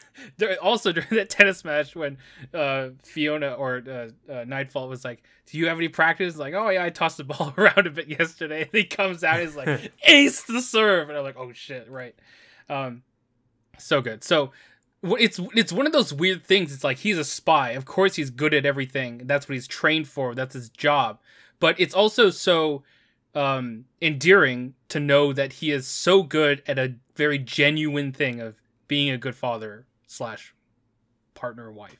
[0.62, 2.18] also during that tennis match when
[2.54, 6.70] uh, Fiona or uh, uh, Nightfall was like, "Do you have any practice?" Like, "Oh
[6.70, 9.94] yeah, I tossed the ball around a bit yesterday." And he comes out, he's like,
[10.04, 12.16] "Ace the serve," and I'm like, "Oh shit!" Right?
[12.70, 13.04] Um,
[13.80, 14.26] so good.
[14.26, 14.52] So
[15.04, 16.74] it's it's one of those weird things.
[16.74, 17.72] It's like he's a spy.
[17.72, 19.22] Of course, he's good at everything.
[19.26, 20.36] That's what he's trained for.
[20.36, 21.20] That's his job.
[21.62, 22.84] But it's also so
[23.36, 28.56] um endearing to know that he is so good at a very genuine thing of
[28.88, 30.54] being a good father slash
[31.34, 32.00] partner wife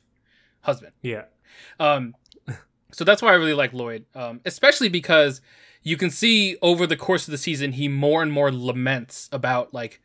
[0.60, 0.92] husband.
[1.02, 1.24] Yeah.
[1.80, 2.14] um
[2.92, 5.40] so that's why i really like lloyd um especially because
[5.82, 9.72] you can see over the course of the season he more and more laments about
[9.72, 10.00] like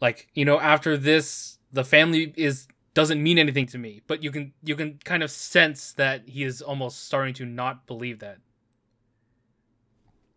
[0.00, 2.66] like you know after this the family is
[2.98, 4.00] doesn't mean anything to me.
[4.08, 7.86] But you can you can kind of sense that he is almost starting to not
[7.86, 8.38] believe that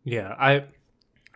[0.04, 0.66] Yeah, I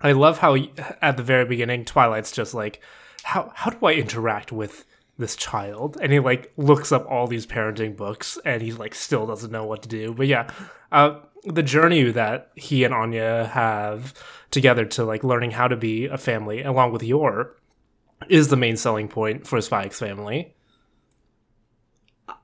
[0.02, 0.56] I love how
[1.02, 2.82] at the very beginning Twilight's just like
[3.24, 4.86] how how do I interact with
[5.18, 5.98] this child?
[6.02, 9.66] And he like looks up all these parenting books and he like still doesn't know
[9.66, 10.14] what to do.
[10.14, 10.50] But yeah
[10.92, 14.14] uh, the journey that he and anya have
[14.52, 17.56] together to like learning how to be a family along with Yor
[18.30, 20.55] is the main selling point for Spy x Family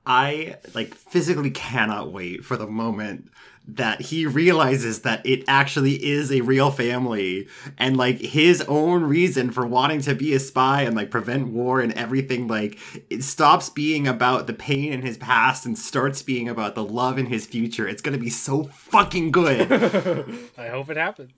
[0.06, 3.30] I like physically cannot wait for the moment
[3.66, 7.46] that he realizes that it actually is a real family
[7.78, 11.80] and like his own reason for wanting to be a spy and like prevent war
[11.80, 12.76] and everything like
[13.08, 17.18] it stops being about the pain in his past and starts being about the love
[17.18, 19.70] in his future it's gonna be so fucking good
[20.58, 21.32] I hope it happens.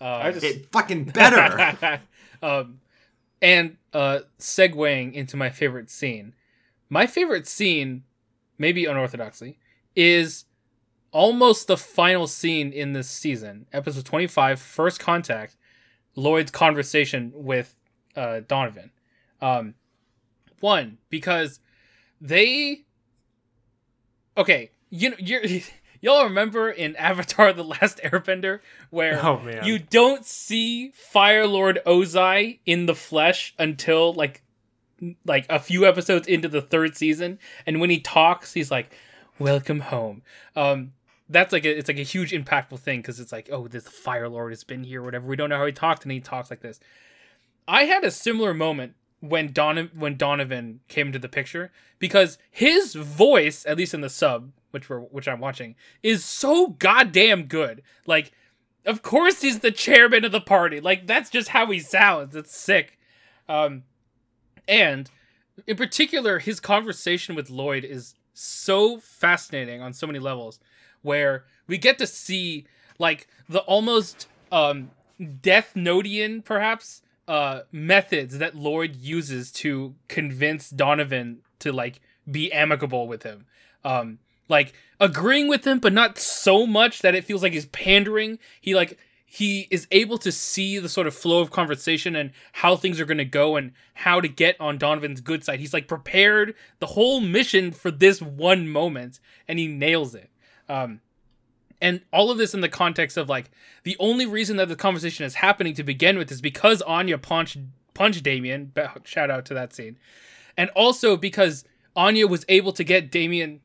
[0.00, 2.00] Uh, I just it fucking better
[2.42, 2.80] um,
[3.42, 6.34] and uh, segueing into my favorite scene.
[6.90, 8.04] My favorite scene,
[8.56, 9.56] maybe unorthodoxly,
[9.94, 10.44] is
[11.10, 15.56] almost the final scene in this season, episode 25, First Contact,
[16.14, 17.76] Lloyd's conversation with
[18.16, 18.90] uh, Donovan.
[19.40, 19.74] Um,
[20.60, 21.60] one, because
[22.20, 22.84] they.
[24.36, 25.42] Okay, you know, you're.
[26.00, 32.60] Y'all remember in Avatar: The Last Airbender where Oh, you don't see Fire Lord Ozai
[32.64, 34.42] in the flesh until like
[35.24, 38.94] like a few episodes into the third season, and when he talks, he's like,
[39.38, 40.22] "Welcome home."
[40.56, 40.92] Um,
[41.28, 44.28] that's like a, it's like a huge impactful thing because it's like, oh, this Fire
[44.28, 45.26] Lord has been here, whatever.
[45.26, 46.80] We don't know how he talked, and he talks like this.
[47.66, 52.94] I had a similar moment when Don when Donovan came into the picture because his
[52.94, 57.82] voice, at least in the sub, which we're which I'm watching, is so goddamn good.
[58.06, 58.32] Like,
[58.86, 60.80] of course he's the chairman of the party.
[60.80, 62.34] Like that's just how he sounds.
[62.36, 62.98] It's sick.
[63.48, 63.84] Um,
[64.68, 65.10] and
[65.66, 70.60] in particular, his conversation with Lloyd is so fascinating on so many levels,
[71.02, 72.66] where we get to see
[72.98, 74.90] like the almost um
[75.42, 82.00] Death Notian perhaps uh methods that Lloyd uses to convince Donovan to like
[82.30, 83.46] be amicable with him.
[83.84, 88.38] Um like agreeing with him but not so much that it feels like he's pandering.
[88.60, 88.98] He like
[89.30, 93.04] he is able to see the sort of flow of conversation and how things are
[93.04, 95.60] going to go and how to get on Donovan's good side.
[95.60, 100.30] He's like prepared the whole mission for this one moment and he nails it.
[100.66, 101.00] Um
[101.80, 103.50] and all of this in the context of like
[103.84, 107.58] the only reason that the conversation is happening to begin with is because Anya punched
[107.92, 108.72] punched Damian.
[109.04, 109.98] Shout out to that scene,
[110.56, 111.64] and also because
[111.94, 113.60] Anya was able to get Damian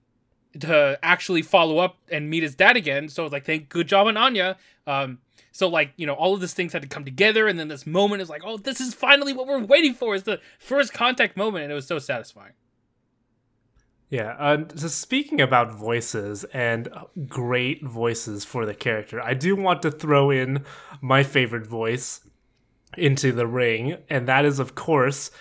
[0.60, 3.10] to actually follow up and meet his dad again.
[3.10, 4.58] So like, thank good job on Anya.
[4.86, 5.20] Um,
[5.54, 7.88] so like you know all of these things had to come together, and then this
[7.88, 10.16] moment is like, oh, this is finally what we're waiting for.
[10.16, 12.54] Is the first contact moment, and it was so satisfying.
[14.10, 14.36] Yeah.
[14.38, 16.88] Uh, so speaking about voices and
[17.28, 20.66] great voices for the character, I do want to throw in
[21.02, 22.22] my favorite voice
[22.98, 25.32] into the ring, and that is, of course,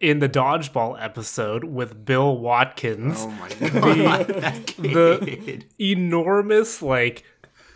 [0.00, 3.16] in the dodgeball episode with Bill Watkins.
[3.18, 7.24] oh my god that the- enormous, like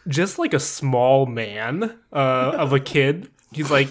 [0.08, 3.28] just like a small man uh, of a kid.
[3.52, 3.88] He's like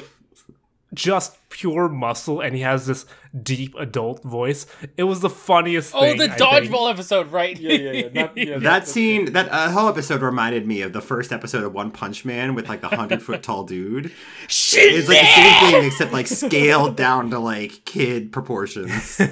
[0.93, 3.05] just pure muscle, and he has this
[3.43, 4.65] deep adult voice.
[4.97, 5.91] It was the funniest.
[5.91, 6.01] Thing.
[6.01, 6.71] Oh, thing, the I think.
[6.71, 7.59] dodgeball episode, right?
[7.59, 8.21] yeah, yeah, yeah.
[8.21, 11.73] Not, yeah That scene, that uh, whole episode reminded me of the first episode of
[11.73, 14.11] One Punch Man with like the hundred foot tall dude.
[14.47, 19.21] Shit, it's like the same thing except like scaled down to like kid proportions.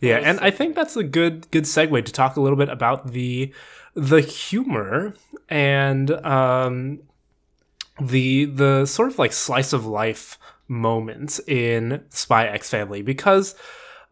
[0.00, 3.12] Yeah, and I think that's a good good segue to talk a little bit about
[3.12, 3.52] the
[3.94, 5.14] the humor
[5.48, 7.00] and um,
[8.00, 13.54] the the sort of like slice of life moments in Spy X Family because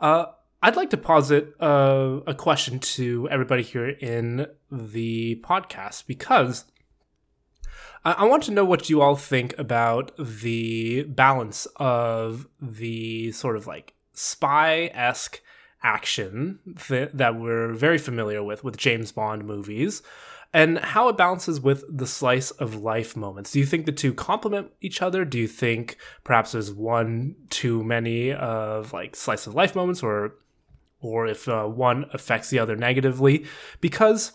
[0.01, 0.27] uh,
[0.63, 6.65] I'd like to posit uh, a question to everybody here in the podcast because
[8.05, 13.57] I I want to know what you all think about the balance of the sort
[13.57, 15.41] of like spy esque
[15.83, 20.03] action th- that we're very familiar with with James Bond movies
[20.53, 23.53] and how it balances with the slice of life moments.
[23.53, 25.25] Do you think the two complement each other?
[25.25, 30.35] Do you think perhaps there's one too many of like slice of life moments or
[31.01, 33.47] or if uh, one affects the other negatively?
[33.81, 34.33] Because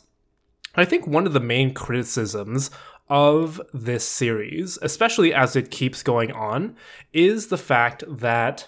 [0.75, 2.71] I think one of the main criticisms
[3.07, 6.75] of this series, especially as it keeps going on,
[7.13, 8.67] is the fact that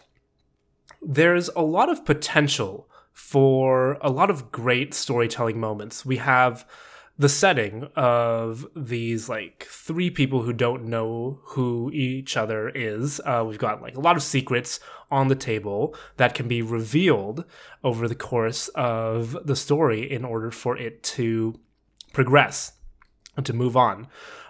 [1.01, 6.05] there's a lot of potential for a lot of great storytelling moments.
[6.05, 6.67] We have
[7.17, 13.19] the setting of these like three people who don't know who each other is.
[13.25, 14.79] Uh, we've got like a lot of secrets
[15.09, 17.43] on the table that can be revealed
[17.83, 21.59] over the course of the story in order for it to
[22.13, 22.73] progress
[23.35, 24.07] and to move on.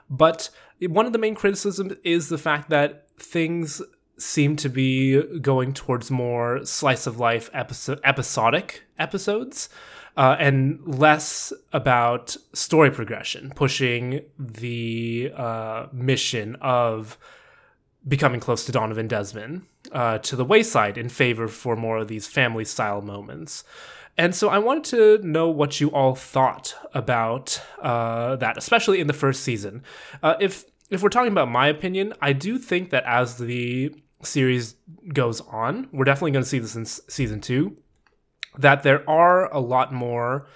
[0.09, 0.49] But
[0.81, 3.81] one of the main criticisms is the fact that things
[4.17, 9.69] seem to be going towards more slice of life episode episodic episodes
[10.17, 17.17] uh, and less about story progression, pushing the uh, mission of
[18.07, 19.61] becoming close to Donovan Desmond
[19.91, 23.63] uh, to the wayside in favor for more of these family style moments.
[24.17, 29.05] And so I wanted to know what you all thought about uh, that, especially in
[29.05, 29.83] the first season.
[30.23, 33.93] Uh, if if we're talking about my opinion, I do think that as the
[34.23, 34.75] series
[35.13, 37.77] goes on, we're definitely going to see this in season two.
[38.57, 40.47] That there are a lot more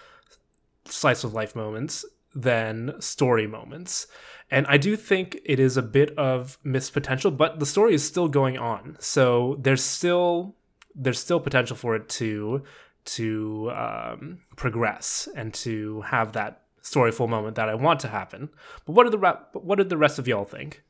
[0.85, 2.03] slice of life moments
[2.33, 4.07] than story moments.
[4.49, 8.03] And I do think it is a bit of missed potential, but the story is
[8.03, 8.97] still going on.
[8.99, 10.55] So there's still
[10.93, 12.63] there's still potential for it to
[13.03, 18.49] to um, progress and to have that storyful moment that I want to happen.
[18.85, 20.83] But what did the what did the rest of y'all think?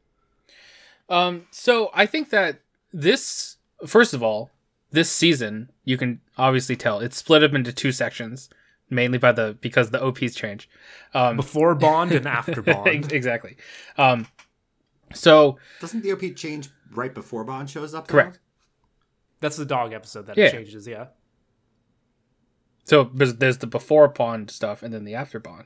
[1.12, 2.62] Um, so I think that
[2.94, 4.50] this, first of all,
[4.92, 8.50] this season you can obviously tell it's split up into two sections,
[8.90, 10.70] mainly by the because the OPs change.
[11.14, 13.12] Um, Before Bond and after Bond.
[13.12, 13.58] exactly.
[13.98, 14.28] Um,
[15.14, 18.08] so Doesn't the OP change right before Bond shows up?
[18.08, 18.14] though?
[18.14, 18.40] Correct.
[19.42, 20.46] That's the dog episode that Yeah.
[20.46, 21.08] it changes, yeah.
[22.86, 25.66] So there's, there's the before Bond stuff and then the after Bond.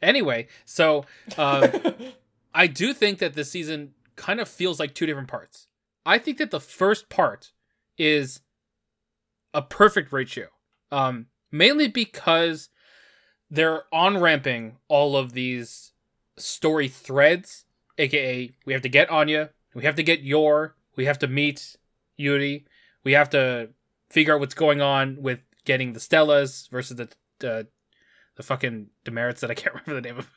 [0.00, 1.04] Anyway, so
[1.36, 1.64] um,
[2.54, 5.68] I do think that this season kind of feels like two different parts.
[6.04, 7.52] I think that the first part
[7.96, 8.40] is
[9.54, 10.48] a perfect ratio,
[10.90, 12.68] um, mainly because
[13.50, 15.92] they're on ramping all of these
[16.36, 17.64] story threads,
[17.98, 21.76] aka we have to get Anya, we have to get Yor, we have to meet
[22.16, 22.64] Yuri,
[23.04, 23.70] we have to
[24.10, 27.66] figure out what's going on with getting the Stellas versus the the,
[28.36, 30.28] the fucking demerits that I can't remember the name of.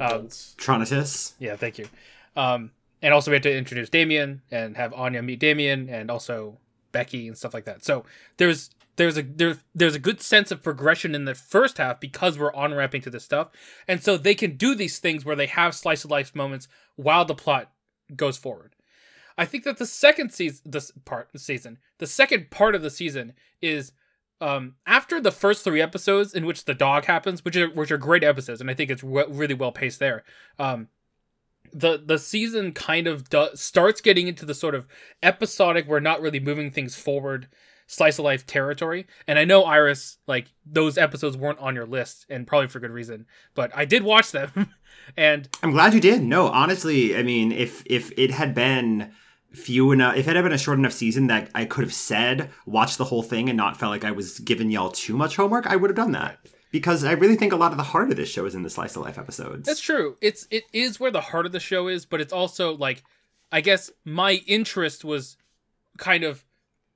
[0.00, 1.34] Um, Tonitrus.
[1.38, 1.88] yeah, thank you.
[2.36, 2.72] Um,
[3.02, 6.58] and also we had to introduce Damian and have Anya meet Damian and also
[6.92, 7.84] Becky and stuff like that.
[7.84, 8.04] So
[8.36, 12.38] there's there's a there's there's a good sense of progression in the first half because
[12.38, 13.48] we're on ramping to this stuff,
[13.86, 17.24] and so they can do these things where they have slice of life moments while
[17.24, 17.70] the plot
[18.16, 18.74] goes forward.
[19.36, 22.90] I think that the second season, this part the season, the second part of the
[22.90, 23.92] season is
[24.40, 27.98] um, after the first three episodes in which the dog happens, which are which are
[27.98, 30.24] great episodes, and I think it's re- really well paced there.
[30.58, 30.88] Um,
[31.72, 34.86] the the season kind of do- starts getting into the sort of
[35.22, 37.48] episodic, we're not really moving things forward,
[37.86, 39.06] slice of life territory.
[39.26, 42.92] And I know Iris, like those episodes weren't on your list, and probably for good
[42.92, 43.26] reason.
[43.54, 44.72] But I did watch them,
[45.16, 46.22] and I'm glad you did.
[46.22, 49.12] No, honestly, I mean, if if it had been
[49.52, 52.50] few enough, if it had been a short enough season that I could have said
[52.66, 55.66] watch the whole thing and not felt like I was giving y'all too much homework,
[55.66, 56.38] I would have done that
[56.70, 58.70] because I really think a lot of the heart of this show is in the
[58.70, 59.66] slice of life episodes.
[59.66, 60.16] That's true.
[60.20, 63.02] It's it is where the heart of the show is, but it's also like
[63.50, 65.36] I guess my interest was
[65.96, 66.44] kind of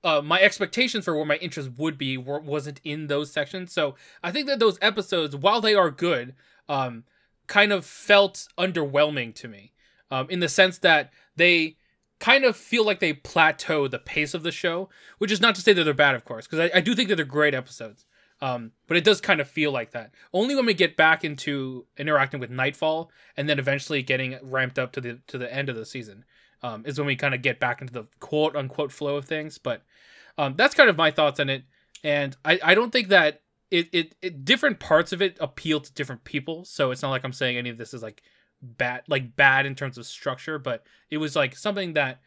[0.05, 3.73] uh, my expectations for where my interest would be were, wasn't in those sections.
[3.73, 6.35] So I think that those episodes, while they are good,
[6.69, 7.05] um,
[7.47, 9.73] kind of felt underwhelming to me,
[10.11, 11.77] um, in the sense that they
[12.23, 15.61] kind of feel like they plateau the pace of the show, which is not to
[15.61, 18.07] say that they're bad, of course, because I, I do think that they're great episodes.
[18.41, 20.13] Um, but it does kind of feel like that.
[20.33, 24.93] Only when we get back into interacting with Nightfall and then eventually getting ramped up
[24.93, 26.25] to the to the end of the season
[26.63, 29.59] um, is when we kind of get back into the quote unquote flow of things.
[29.59, 29.83] But
[30.39, 31.65] um, that's kind of my thoughts on it.
[32.05, 35.93] And I, I don't think that it, it, it different parts of it appeal to
[35.93, 36.65] different people.
[36.65, 38.23] So it's not like I'm saying any of this is like
[38.63, 42.21] bad like bad in terms of structure, but it was like something that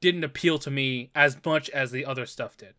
[0.00, 2.74] didn't appeal to me as much as the other stuff did.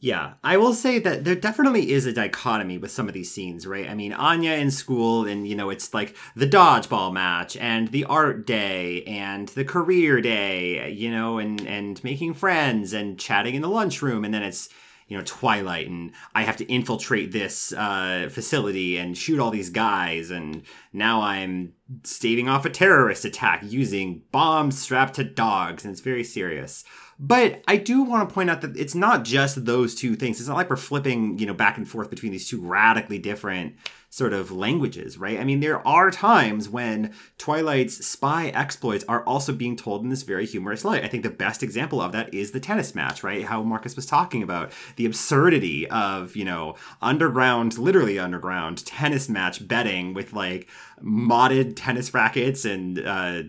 [0.00, 3.66] Yeah, I will say that there definitely is a dichotomy with some of these scenes,
[3.66, 3.88] right?
[3.88, 8.04] I mean, Anya in school, and you know, it's like the dodgeball match, and the
[8.04, 13.62] art day, and the career day, you know, and and making friends, and chatting in
[13.62, 14.68] the lunchroom, and then it's
[15.14, 19.70] you know Twilight, and I have to infiltrate this uh, facility and shoot all these
[19.70, 20.62] guys, and
[20.92, 26.24] now I'm staving off a terrorist attack using bombs strapped to dogs, and it's very
[26.24, 26.82] serious.
[27.26, 30.40] But I do want to point out that it's not just those two things.
[30.40, 33.76] It's not like we're flipping, you know, back and forth between these two radically different
[34.10, 35.40] sort of languages, right?
[35.40, 40.22] I mean, there are times when Twilight's spy exploits are also being told in this
[40.22, 41.02] very humorous light.
[41.02, 43.42] I think the best example of that is the tennis match, right?
[43.42, 49.66] How Marcus was talking about the absurdity of, you know, underground, literally underground tennis match
[49.66, 50.68] betting with like
[51.02, 53.44] modded tennis rackets and, uh,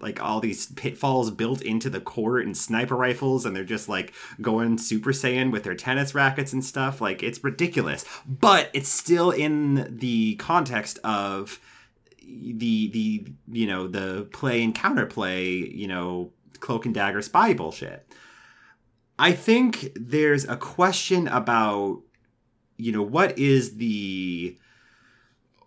[0.00, 4.12] like all these pitfalls built into the court and sniper rifles and they're just like
[4.40, 7.00] going super saiyan with their tennis rackets and stuff.
[7.00, 8.04] Like it's ridiculous.
[8.26, 11.60] But it's still in the context of
[12.22, 18.06] the the you know the play and counterplay you know cloak and dagger spy bullshit.
[19.18, 22.02] I think there's a question about
[22.76, 24.56] you know what is the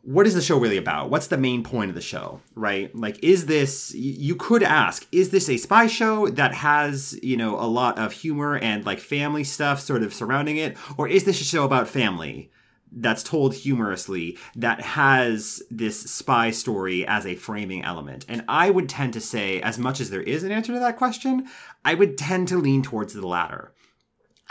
[0.06, 1.10] what is the show really about?
[1.10, 2.94] What's the main point of the show, right?
[2.94, 7.58] Like, is this, you could ask, is this a spy show that has, you know,
[7.58, 10.78] a lot of humor and like family stuff sort of surrounding it?
[10.98, 12.52] Or is this a show about family
[12.92, 18.26] that's told humorously that has this spy story as a framing element?
[18.28, 20.98] And I would tend to say, as much as there is an answer to that
[20.98, 21.48] question,
[21.86, 23.74] I would tend to lean towards the latter.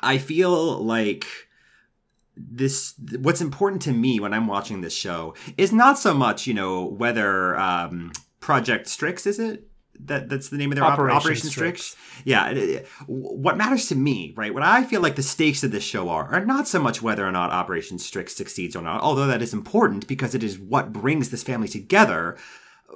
[0.01, 1.27] I feel like
[2.37, 6.55] this what's important to me when I'm watching this show is not so much you
[6.55, 9.69] know whether um, Project Strix is it
[10.07, 11.85] that that's the name of their Operation, Operation Strix.
[11.85, 12.25] Strix.
[12.25, 14.53] Yeah, what matters to me, right?
[14.53, 17.27] What I feel like the stakes of this show are are not so much whether
[17.27, 20.93] or not Operation Strix succeeds or not, although that is important because it is what
[20.93, 22.37] brings this family together.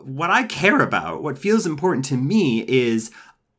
[0.02, 3.10] What I care about, what feels important to me, is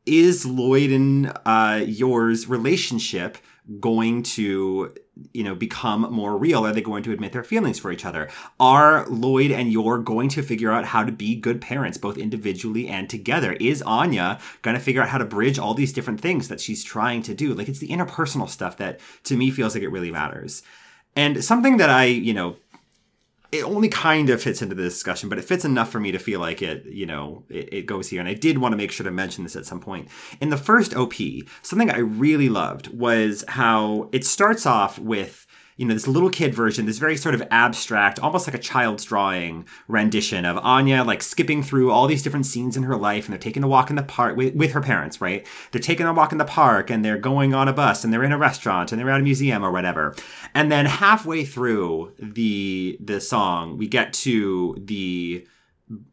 [0.06, 3.38] is Lloyd and uh, Yor's relationship
[3.80, 4.94] going to
[5.32, 6.66] you know become more real?
[6.66, 8.28] Are they going to admit their feelings for each other?
[8.58, 12.88] Are lloyd and yor going to figure out how to be good parents both individually
[12.88, 13.52] and together?
[13.54, 16.84] Is anya going to figure out how to bridge all these different things that she's
[16.84, 17.54] trying to do?
[17.54, 20.62] Like it's the interpersonal stuff that to me feels like it really matters.
[21.16, 22.56] And something that i you know
[23.50, 26.18] it only kind of fits into the discussion, but it fits enough for me to
[26.18, 28.20] feel like it, you know, it, it, goes here.
[28.20, 30.08] And I did want to make sure to mention this at some point.
[30.40, 31.14] In the first OP,
[31.62, 35.46] something I really loved was how it starts off with
[35.78, 39.04] you know, this little kid version, this very sort of abstract, almost like a child's
[39.04, 43.32] drawing rendition of Anya, like skipping through all these different scenes in her life, and
[43.32, 45.46] they're taking a walk in the park with, with her parents, right?
[45.70, 48.24] They're taking a walk in the park, and they're going on a bus, and they're
[48.24, 50.16] in a restaurant, and they're at a museum or whatever.
[50.52, 55.46] And then halfway through the the song, we get to the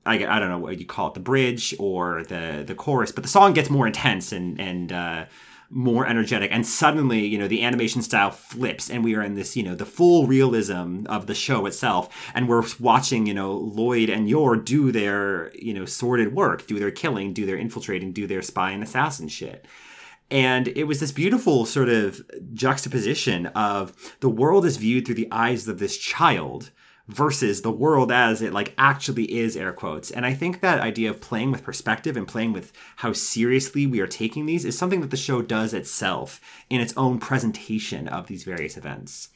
[0.06, 3.24] I, I don't know what you call it, the bridge or the the chorus, but
[3.24, 5.26] the song gets more intense and and uh,
[5.70, 6.52] more energetic.
[6.52, 9.76] And suddenly you know the animation style flips and we are in this you know
[9.76, 12.32] the full realism of the show itself.
[12.34, 16.80] And we're watching you know lloyd and yor do their you know sordid work do
[16.80, 19.66] their killing do their infiltrating do their spy and assassin shit.
[20.32, 22.22] And it was this beautiful sort of
[22.54, 26.72] juxtaposition of the world is viewed through the eyes of this child
[27.08, 31.10] versus the world as it like actually is air quotes and i think that idea
[31.10, 35.02] of playing with perspective and playing with how seriously we are taking these is something
[35.02, 39.30] that the show does itself in its own presentation of these various events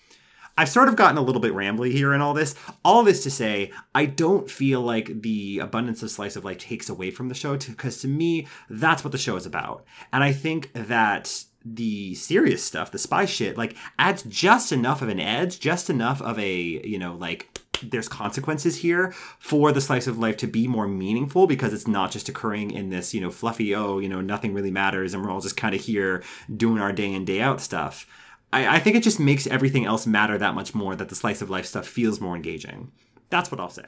[0.60, 2.54] I've sort of gotten a little bit rambly here in all this.
[2.84, 6.90] All this to say, I don't feel like the abundance of slice of life takes
[6.90, 9.86] away from the show, because to, me, that's what the show is about.
[10.12, 15.10] And I think that the serious stuff, the spy shit, like adds just enough of
[15.10, 20.08] an edge, just enough of a, you know, like there's consequences here for the slice
[20.08, 23.32] of life to be more meaningful because it's not just occurring in this, you know,
[23.32, 26.24] fluffy, oh, you know, nothing really matters and we're all just kind of here
[26.56, 28.06] doing our day in, day out stuff.
[28.52, 31.42] I, I think it just makes everything else matter that much more that the slice
[31.42, 32.92] of life stuff feels more engaging.
[33.30, 33.86] That's what I'll say.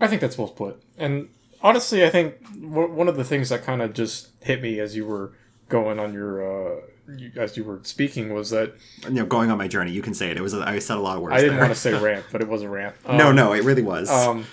[0.00, 0.82] I think that's well put.
[0.98, 1.28] And
[1.62, 5.06] honestly, I think one of the things that kind of just hit me as you
[5.06, 5.32] were
[5.74, 6.80] going on your uh,
[7.16, 8.72] you, as you were speaking was that
[9.02, 9.90] you know going on my journey.
[9.90, 10.36] You can say it.
[10.36, 11.34] It was a, I said a lot of words.
[11.34, 11.64] I didn't there.
[11.64, 12.94] want to say rant, but it was a rant.
[13.04, 14.08] Um, no, no, it really was.
[14.08, 14.46] Um,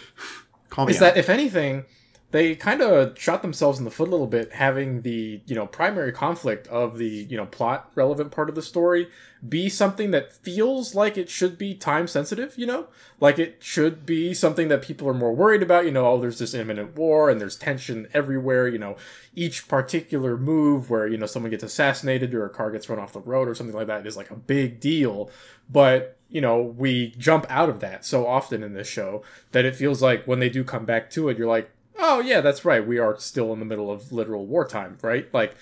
[0.71, 0.93] Call me.
[0.93, 1.13] Is out.
[1.13, 1.85] that if anything,
[2.31, 5.67] they kind of shot themselves in the foot a little bit, having the you know
[5.67, 9.09] primary conflict of the you know plot relevant part of the story
[9.47, 12.57] be something that feels like it should be time sensitive.
[12.57, 12.87] You know,
[13.19, 15.85] like it should be something that people are more worried about.
[15.85, 18.67] You know, oh, there's this imminent war and there's tension everywhere.
[18.67, 18.95] You know,
[19.35, 23.13] each particular move where you know someone gets assassinated or a car gets run off
[23.13, 25.29] the road or something like that is like a big deal.
[25.69, 29.21] But you know, we jump out of that so often in this show
[29.51, 32.41] that it feels like when they do come back to it, you're like, oh yeah,
[32.41, 32.85] that's right.
[32.85, 35.31] We are still in the middle of literal wartime, right?
[35.33, 35.55] Like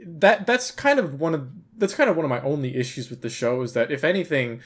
[0.00, 0.46] that.
[0.46, 3.30] That's kind of one of that's kind of one of my only issues with the
[3.30, 4.60] show is that if anything,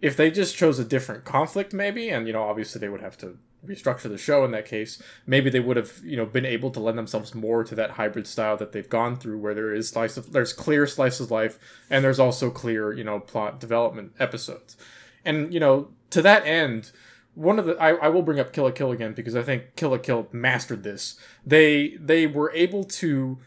[0.00, 3.18] if they just chose a different conflict, maybe, and you know, obviously they would have
[3.18, 6.70] to restructure the show in that case maybe they would have you know been able
[6.70, 9.88] to lend themselves more to that hybrid style that they've gone through where there is
[9.88, 11.58] slice of there's clear slice of life
[11.90, 14.76] and there's also clear you know plot development episodes
[15.24, 16.92] and you know to that end
[17.38, 19.76] one of the I, I will bring up Kill la Kill again because I think
[19.76, 21.18] Kill la Kill mastered this.
[21.46, 23.38] They they were able to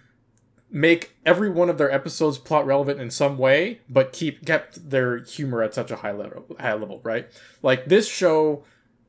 [0.69, 5.19] make every one of their episodes plot relevant in some way, but keep kept their
[5.19, 7.27] humor at such a high level high level, right?
[7.61, 8.63] Like this show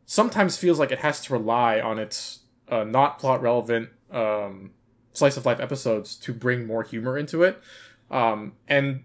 [0.05, 4.73] sometimes feels like it has to rely on its uh, not plot relevant um,
[5.13, 7.63] slice of life episodes to bring more humor into it.
[8.11, 9.05] Um, and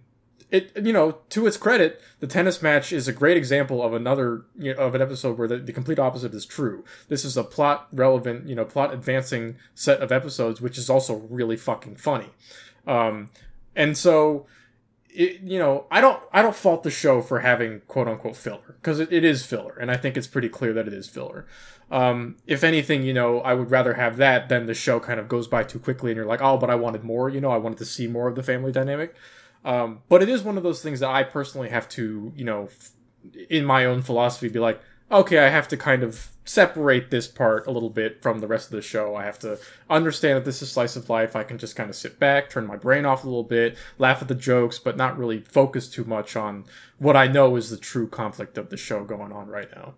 [0.49, 4.43] it you know to its credit, the tennis match is a great example of another
[4.57, 6.83] you know, of an episode where the, the complete opposite is true.
[7.09, 11.15] This is a plot relevant, you know, plot advancing set of episodes, which is also
[11.29, 12.29] really fucking funny.
[12.85, 13.29] Um,
[13.75, 14.47] and so
[15.09, 18.75] it, you know, I don't I don't fault the show for having quote unquote filler
[18.79, 21.45] because it, it is filler, and I think it's pretty clear that it is filler.
[21.89, 25.27] Um, if anything, you know, I would rather have that than the show kind of
[25.27, 27.29] goes by too quickly, and you're like, oh, but I wanted more.
[27.29, 29.15] You know, I wanted to see more of the family dynamic.
[29.67, 32.69] Um, but it is one of those things that I personally have to, you know,
[32.71, 32.91] f-
[33.49, 37.67] in my own philosophy, be like, okay, I have to kind of separate this part
[37.67, 39.15] a little bit from the rest of the show.
[39.15, 39.59] I have to
[39.89, 41.35] understand that this is slice of life.
[41.35, 44.21] I can just kind of sit back, turn my brain off a little bit, laugh
[44.21, 46.63] at the jokes, but not really focus too much on
[46.97, 49.95] what I know is the true conflict of the show going on right now.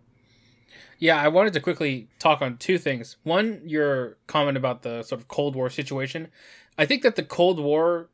[0.97, 3.17] Yeah, I wanted to quickly talk on two things.
[3.22, 6.30] One, your comment about the sort of Cold War situation.
[6.76, 8.09] I think that the Cold War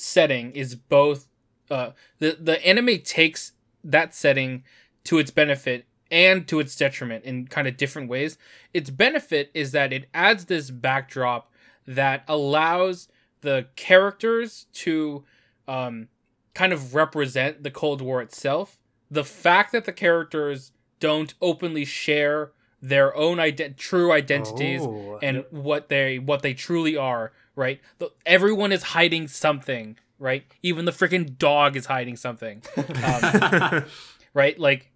[0.00, 1.28] setting is both
[1.70, 3.52] uh, the the anime takes
[3.84, 4.64] that setting
[5.04, 8.36] to its benefit and to its detriment in kind of different ways.
[8.74, 11.52] Its benefit is that it adds this backdrop
[11.86, 13.08] that allows
[13.42, 15.24] the characters to
[15.68, 16.08] um,
[16.54, 18.78] kind of represent the Cold War itself.
[19.10, 25.44] The fact that the characters don't openly share their own ident- true identities Oh, and
[25.50, 27.78] what they what they truly are, right?
[28.24, 30.44] Everyone is hiding something, right?
[30.62, 32.62] Even the freaking dog is hiding something.
[33.04, 33.84] Um,
[34.34, 34.58] right?
[34.58, 34.90] Like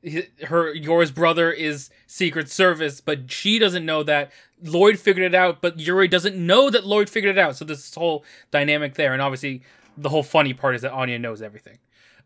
[0.45, 5.61] her Yor's brother is Secret Service, but she doesn't know that Lloyd figured it out,
[5.61, 7.55] but Yuri doesn't know that Lloyd figured it out.
[7.57, 9.63] So this whole dynamic there, and obviously
[9.99, 11.79] the whole funny part is that Anya knows everything,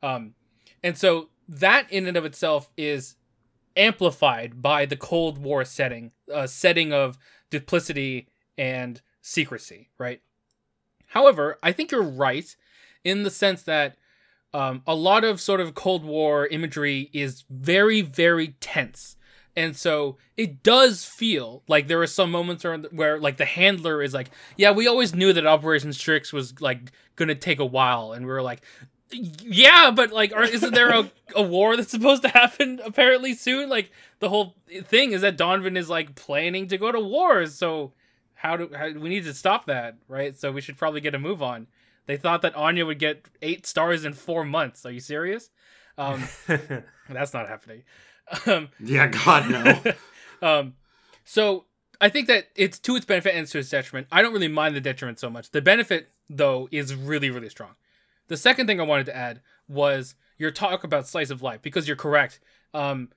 [0.04, 0.34] um,
[0.84, 3.16] and so that in and of itself is
[3.76, 7.18] amplified by the Cold War setting, uh, setting of
[7.50, 10.20] duplicity and secrecy, right?
[11.08, 12.54] However, I think you're right
[13.04, 13.96] in the sense that
[14.54, 19.16] um, a lot of sort of Cold War imagery is very, very tense.
[19.56, 24.02] And so it does feel like there are some moments where, where like the handler
[24.02, 28.12] is like, yeah, we always knew that Operation Strix was like gonna take a while,
[28.12, 28.62] and we were like,
[29.10, 33.68] yeah, but like, are, isn't there a, a war that's supposed to happen apparently soon?
[33.68, 33.90] Like
[34.20, 34.54] the whole
[34.84, 37.92] thing is that Donovan is like planning to go to war, so
[38.38, 40.38] how do how, we need to stop that, right?
[40.38, 41.66] So we should probably get a move on.
[42.06, 44.86] They thought that Anya would get eight stars in four months.
[44.86, 45.50] Are you serious?
[45.98, 46.22] Um,
[47.08, 47.82] that's not happening.
[48.46, 49.92] Um, yeah, God no.
[50.48, 50.74] um,
[51.24, 51.64] so
[52.00, 54.06] I think that it's to its benefit and to its detriment.
[54.12, 55.50] I don't really mind the detriment so much.
[55.50, 57.74] The benefit, though, is really, really strong.
[58.28, 61.88] The second thing I wanted to add was your talk about slice of life because
[61.88, 62.38] you're correct.
[62.72, 63.08] Um,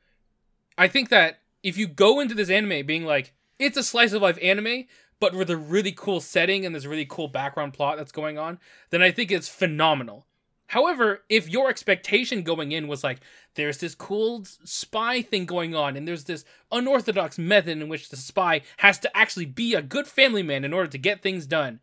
[0.80, 4.22] I think that if you go into this anime being like it's a slice of
[4.22, 4.86] life anime,
[5.22, 8.59] but with a really cool setting and this really cool background plot that's going on,
[8.89, 10.26] then I think it's phenomenal.
[10.67, 13.19] However, if your expectation going in was like,
[13.55, 18.15] there's this cool spy thing going on, and there's this unorthodox method in which the
[18.17, 21.82] spy has to actually be a good family man in order to get things done,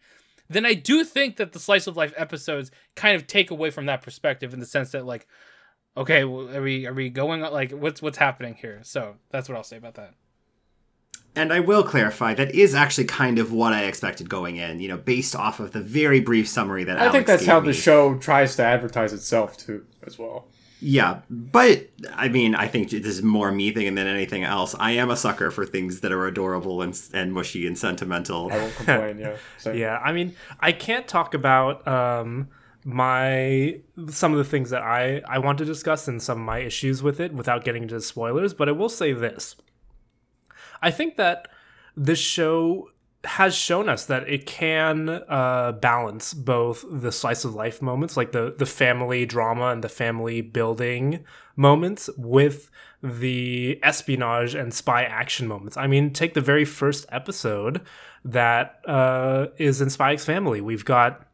[0.48, 3.86] then I do think that the slice of life episodes kind of take away from
[3.86, 5.28] that perspective in the sense that like,
[5.96, 8.80] okay, well, are we are we going like what's what's happening here?
[8.82, 10.14] So that's what I'll say about that.
[11.36, 14.88] And I will clarify that is actually kind of what I expected going in, you
[14.88, 17.60] know, based off of the very brief summary that I Alex think that's gave how
[17.60, 17.68] me.
[17.68, 20.46] the show tries to advertise itself too, as well.
[20.80, 24.76] Yeah, but I mean, I think this is more me thinking than anything else.
[24.78, 28.48] I am a sucker for things that are adorable and and mushy and sentimental.
[28.52, 29.18] I won't complain.
[29.18, 29.36] yeah.
[29.58, 32.48] So, yeah, I mean, I can't talk about um,
[32.84, 36.60] my some of the things that I I want to discuss and some of my
[36.60, 38.54] issues with it without getting into spoilers.
[38.54, 39.56] But I will say this:
[40.82, 41.48] I think that
[41.96, 42.90] this show
[43.24, 48.32] has shown us that it can uh, balance both the slice of life moments, like
[48.32, 51.24] the the family drama and the family building
[51.56, 52.70] moments, with
[53.02, 55.76] the espionage and spy action moments.
[55.76, 57.80] I mean, take the very first episode
[58.24, 60.60] that uh, is in Spy X Family.
[60.60, 61.26] We've got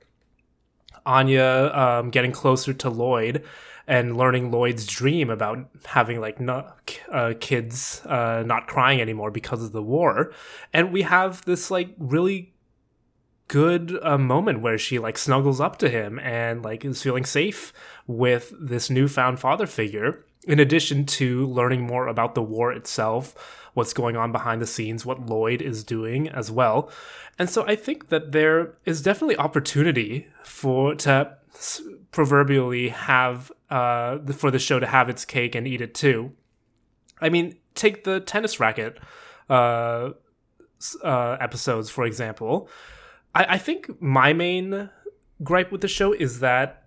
[1.07, 3.45] Anya um, getting closer to Lloyd
[3.87, 6.79] and learning Lloyd's dream about having like not,
[7.11, 10.33] uh, kids uh, not crying anymore because of the war,
[10.73, 12.55] and we have this like really
[13.49, 17.73] good uh, moment where she like snuggles up to him and like is feeling safe
[18.07, 20.25] with this newfound father figure.
[20.47, 23.35] In addition to learning more about the war itself,
[23.73, 26.91] what's going on behind the scenes, what Lloyd is doing as well,
[27.39, 31.37] and so I think that there is definitely opportunity for to
[32.15, 36.31] proverbially have uh, for the show to have its cake and eat it too.
[37.21, 38.99] I mean, take the tennis racket
[39.51, 40.11] uh,
[41.03, 42.69] uh, episodes for example.
[43.35, 44.91] I, I think my main
[45.43, 46.85] gripe with the show is that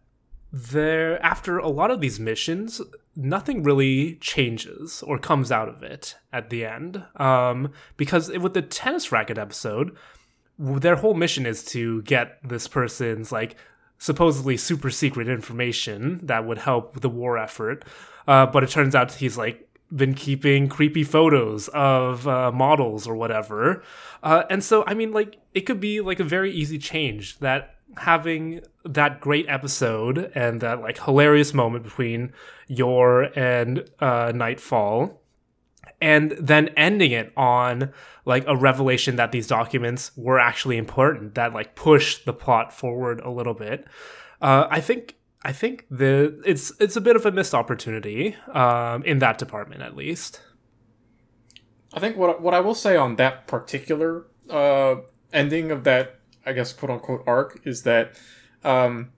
[0.53, 2.79] there after a lot of these missions
[3.17, 8.61] nothing really changes or comes out of it at the end um, because with the
[8.61, 9.93] tennis racket episode
[10.57, 13.57] their whole mission is to get this person's like
[13.97, 17.83] supposedly super secret information that would help the war effort
[18.27, 23.15] uh, but it turns out he's like been keeping creepy photos of uh, models or
[23.15, 23.81] whatever.
[24.21, 27.75] Uh, and so i mean like it could be like a very easy change that
[27.97, 32.33] having that great episode and that like hilarious moment between
[32.67, 35.21] Yor and uh, Nightfall,
[35.99, 37.91] and then ending it on
[38.25, 43.19] like a revelation that these documents were actually important that like pushed the plot forward
[43.21, 43.87] a little bit.
[44.41, 49.03] Uh, I think I think the it's it's a bit of a missed opportunity um,
[49.03, 50.41] in that department at least.
[51.93, 54.97] I think what what I will say on that particular uh,
[55.33, 58.19] ending of that I guess quote unquote arc is that
[58.63, 59.11] um,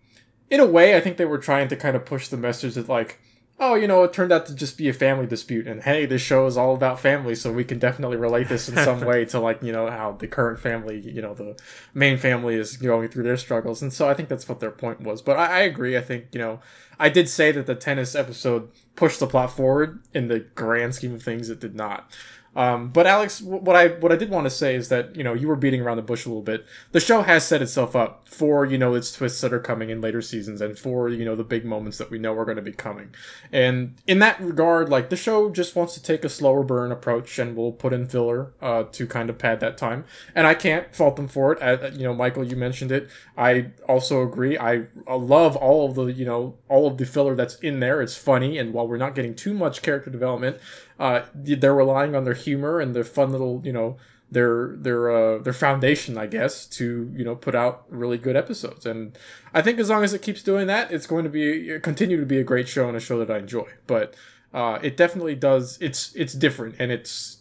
[0.49, 2.87] in a way I think they were trying to kind of push the message that
[2.87, 3.19] like
[3.59, 6.21] oh you know it turned out to just be a family dispute and hey this
[6.21, 9.39] show is all about family so we can definitely relate this in some way to
[9.39, 11.57] like you know how the current family you know the
[11.93, 15.01] main family is going through their struggles and so I think that's what their point
[15.01, 16.59] was but I, I agree I think you know
[16.99, 21.13] I did say that the tennis episode pushed the plot forward in the grand scheme
[21.15, 22.11] of things it did not
[22.59, 25.33] um, but Alex, what I what I did want to say is that you know
[25.33, 26.65] you were beating around the bush a little bit.
[26.91, 30.01] The show has set itself up for you know its twists that are coming in
[30.01, 32.61] later seasons and for you know the big moments that we know are going to
[32.61, 33.15] be coming.
[33.53, 37.39] And in that regard, like the show just wants to take a slower burn approach
[37.39, 40.03] and will put in filler uh, to kind of pad that time.
[40.35, 41.61] And I can't fault them for it.
[41.61, 43.09] Uh, you know, Michael, you mentioned it.
[43.37, 44.57] I also agree.
[44.57, 48.01] I, I love all of the you know all of the filler that's in there.
[48.01, 50.57] It's funny, and while we're not getting too much character development
[50.99, 53.97] uh, they're relying on their humor and their fun little, you know,
[54.31, 58.85] their their uh, their foundation, I guess, to you know put out really good episodes.
[58.85, 59.17] And
[59.53, 62.25] I think as long as it keeps doing that, it's going to be continue to
[62.25, 63.67] be a great show and a show that I enjoy.
[63.87, 64.13] But
[64.53, 65.77] uh, it definitely does.
[65.81, 67.37] It's it's different and it's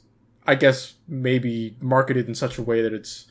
[0.47, 3.27] I guess maybe marketed in such a way that it's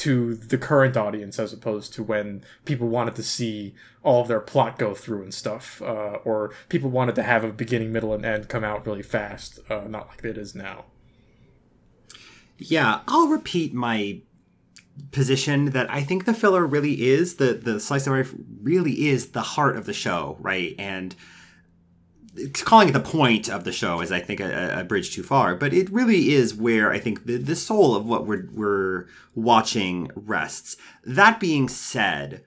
[0.00, 4.40] to the current audience as opposed to when people wanted to see all of their
[4.40, 8.24] plot go through and stuff, uh, or people wanted to have a beginning, middle, and
[8.24, 10.86] end come out really fast, uh, not like it is now.
[12.56, 14.22] Yeah, I'll repeat my
[15.12, 19.28] position that I think the filler really is the the slice of life really is
[19.28, 20.74] the heart of the show, right?
[20.78, 21.14] And
[22.64, 25.54] calling it the point of the show is, I think, a, a, bridge too far.
[25.54, 30.10] But it really is where I think the, the soul of what we're we're watching
[30.14, 30.76] rests.
[31.04, 32.44] That being said,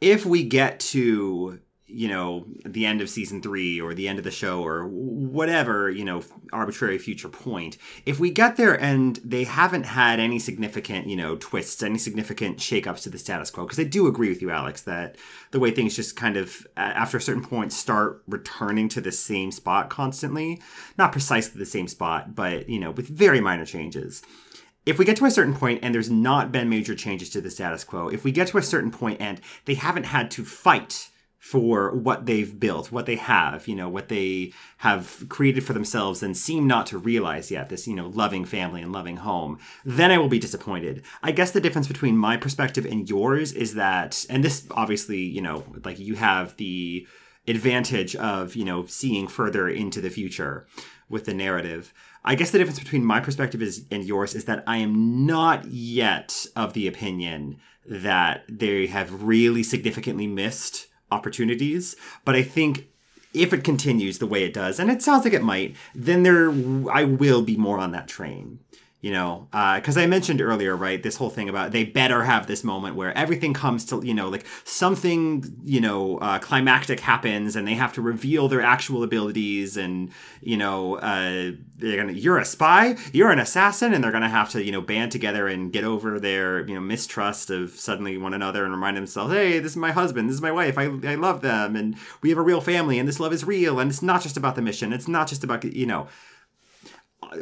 [0.00, 4.24] if we get to you know the end of season three or the end of
[4.24, 6.22] the show or whatever you know
[6.52, 7.78] arbitrary future point.
[8.04, 12.58] If we get there and they haven't had any significant you know twists any significant
[12.58, 15.16] shakeups to the status quo because i do agree with you alex that
[15.50, 19.50] the way things just kind of after a certain point start returning to the same
[19.50, 20.60] spot constantly
[20.98, 24.22] not precisely the same spot but you know with very minor changes.
[24.84, 27.50] If we get to a certain point and there's not been major changes to the
[27.50, 31.10] status quo, if we get to a certain point and they haven't had to fight
[31.46, 36.20] for what they've built, what they have, you know, what they have created for themselves
[36.20, 40.10] and seem not to realize yet, this, you know, loving family and loving home, then
[40.10, 41.04] I will be disappointed.
[41.22, 45.40] I guess the difference between my perspective and yours is that, and this obviously, you
[45.40, 47.06] know, like you have the
[47.46, 50.66] advantage of, you know, seeing further into the future
[51.08, 51.94] with the narrative.
[52.24, 55.66] I guess the difference between my perspective is, and yours is that I am not
[55.66, 61.96] yet of the opinion that they have really significantly missed opportunities.
[62.24, 62.88] But I think
[63.34, 66.50] if it continues the way it does, and it sounds like it might, then there
[66.90, 68.60] I will be more on that train
[69.02, 72.46] you know because uh, i mentioned earlier right this whole thing about they better have
[72.46, 77.56] this moment where everything comes to you know like something you know uh, climactic happens
[77.56, 82.38] and they have to reveal their actual abilities and you know uh, they're gonna you're
[82.38, 85.72] a spy you're an assassin and they're gonna have to you know band together and
[85.72, 89.72] get over their you know mistrust of suddenly one another and remind themselves hey this
[89.72, 92.42] is my husband this is my wife i, I love them and we have a
[92.42, 95.08] real family and this love is real and it's not just about the mission it's
[95.08, 96.08] not just about you know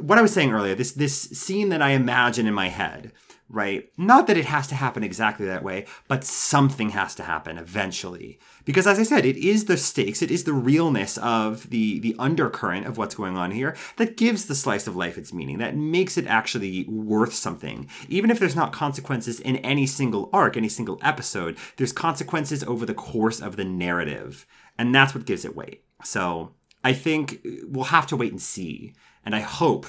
[0.01, 3.13] what I was saying earlier, this this scene that I imagine in my head,
[3.49, 3.91] right?
[3.97, 8.39] Not that it has to happen exactly that way, but something has to happen eventually.
[8.65, 12.17] Because as I said, it is the stakes, it is the realness of the the
[12.19, 15.77] undercurrent of what's going on here that gives the slice of life its meaning, that
[15.77, 17.89] makes it actually worth something.
[18.09, 22.87] Even if there's not consequences in any single arc, any single episode, there's consequences over
[22.87, 24.47] the course of the narrative.
[24.77, 25.85] And that's what gives it weight.
[26.03, 26.55] So
[26.85, 29.87] I think we'll have to wait and see and I hope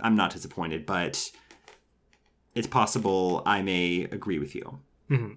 [0.00, 1.30] I'm not disappointed, but
[2.54, 4.80] it's possible I may agree with you.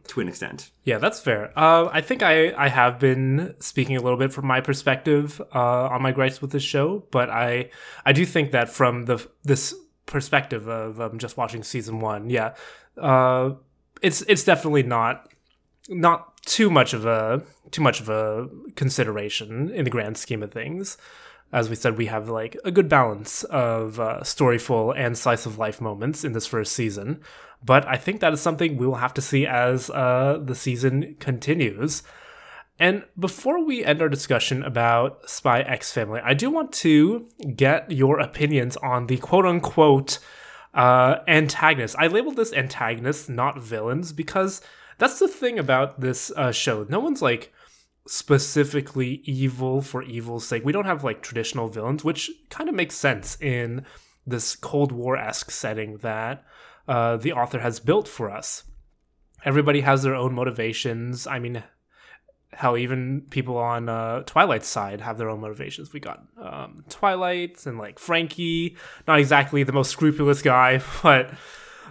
[0.08, 0.72] to an extent.
[0.86, 1.52] Yeah, that's fair.
[1.58, 5.88] Uh, I think I, I have been speaking a little bit from my perspective uh,
[5.90, 7.72] on my gripes with this show, but I
[8.06, 9.76] I do think that from the this
[10.06, 12.54] perspective of um, just watching season one, yeah,
[12.98, 13.56] uh,
[14.02, 15.30] it's it's definitely not
[15.90, 17.42] not too much of a
[17.72, 20.98] too much of a consideration in the grand scheme of things.
[21.52, 25.58] As we said, we have like a good balance of uh, storyful and slice of
[25.58, 27.22] life moments in this first season.
[27.64, 31.16] But I think that is something we will have to see as uh, the season
[31.20, 32.04] continues.
[32.78, 37.90] And before we end our discussion about Spy X Family, I do want to get
[37.90, 40.20] your opinions on the quote unquote
[40.74, 41.96] uh, antagonists.
[41.98, 44.62] I labeled this antagonists, not villains, because
[44.98, 46.86] that's the thing about this uh, show.
[46.90, 47.54] No one's like
[48.08, 50.64] specifically evil for evil's sake.
[50.64, 53.86] We don't have like traditional villains, which kind of makes sense in
[54.26, 56.44] this Cold War esque setting that
[56.88, 58.64] uh, the author has built for us.
[59.44, 61.28] Everybody has their own motivations.
[61.28, 61.64] I mean,
[62.54, 65.94] how even people on uh, Twilight's side have their own motivations.
[65.94, 68.78] We got um, Twilight and like Frankie,
[69.08, 71.32] not exactly the most scrupulous guy, but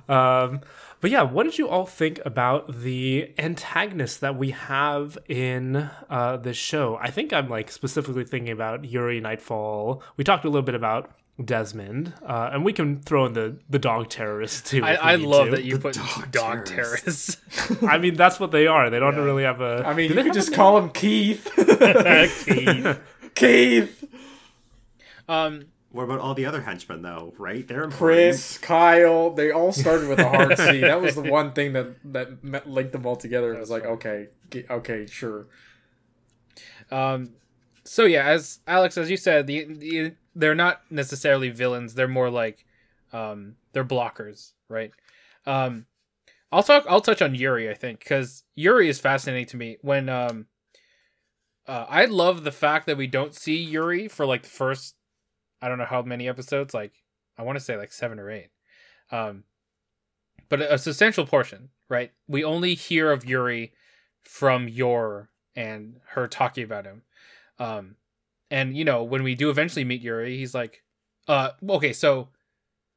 [0.09, 0.61] um,
[1.05, 6.39] but yeah, what did you all think about the antagonists that we have in uh,
[6.39, 6.97] this show?
[6.99, 10.03] I think I'm like specifically thinking about Yuri Nightfall.
[10.17, 11.11] We talked a little bit about
[11.45, 14.83] Desmond, uh, and we can throw in the the dog terrorists too.
[14.83, 15.51] I, I love to.
[15.51, 17.37] that you The put dog dog, terrorists.
[17.55, 17.83] terrorists.
[17.87, 18.89] I mean, that's what they are.
[18.89, 19.85] They don't really have a.
[19.87, 21.47] I mean, you could just a call him Keith.
[22.47, 23.01] Keith.
[23.35, 24.05] Keith,
[25.29, 27.33] um, What about all the other henchmen, though?
[27.39, 27.67] Right?
[27.67, 27.99] They're important.
[27.99, 29.31] Chris, Kyle.
[29.31, 30.81] They all started with a hard C.
[30.81, 33.55] That was the one thing that that met, linked them all together.
[33.55, 34.29] It was like, okay,
[34.69, 35.47] okay, sure.
[36.91, 37.31] Um,
[37.85, 41.95] so yeah, as Alex, as you said, the, the they're not necessarily villains.
[41.95, 42.67] They're more like,
[43.13, 44.91] um, they're blockers, right?
[45.47, 45.87] Um,
[46.51, 46.85] I'll talk.
[46.89, 47.71] I'll touch on Yuri.
[47.71, 49.77] I think because Yuri is fascinating to me.
[49.81, 50.47] When um,
[51.67, 54.97] uh, I love the fact that we don't see Yuri for like the first,
[55.65, 56.75] I don't know how many episodes.
[56.75, 56.93] Like
[57.39, 58.51] I want to say like seven or eight.
[59.11, 59.45] Um,
[60.51, 62.13] but a, substantial portion, right?
[62.29, 63.73] We only hear of Yuri
[64.23, 67.03] from Yor and her talking about him.
[67.59, 67.97] Um,
[68.51, 70.83] and you know, when we do eventually meet Yuri, he's like,
[71.29, 72.29] uh, okay, so,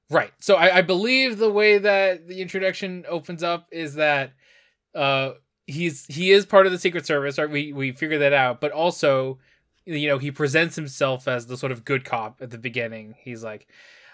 [0.09, 0.33] right.
[0.41, 4.33] So I, I believe the way that the introduction opens up is that,
[4.93, 5.31] uh,
[5.67, 7.49] he's, he is part of the Secret Service, right?
[7.49, 9.39] We, we figure that out, but also,
[9.87, 13.15] you know, he presents himself as the sort of good cop at the beginning.
[13.19, 13.67] He's like,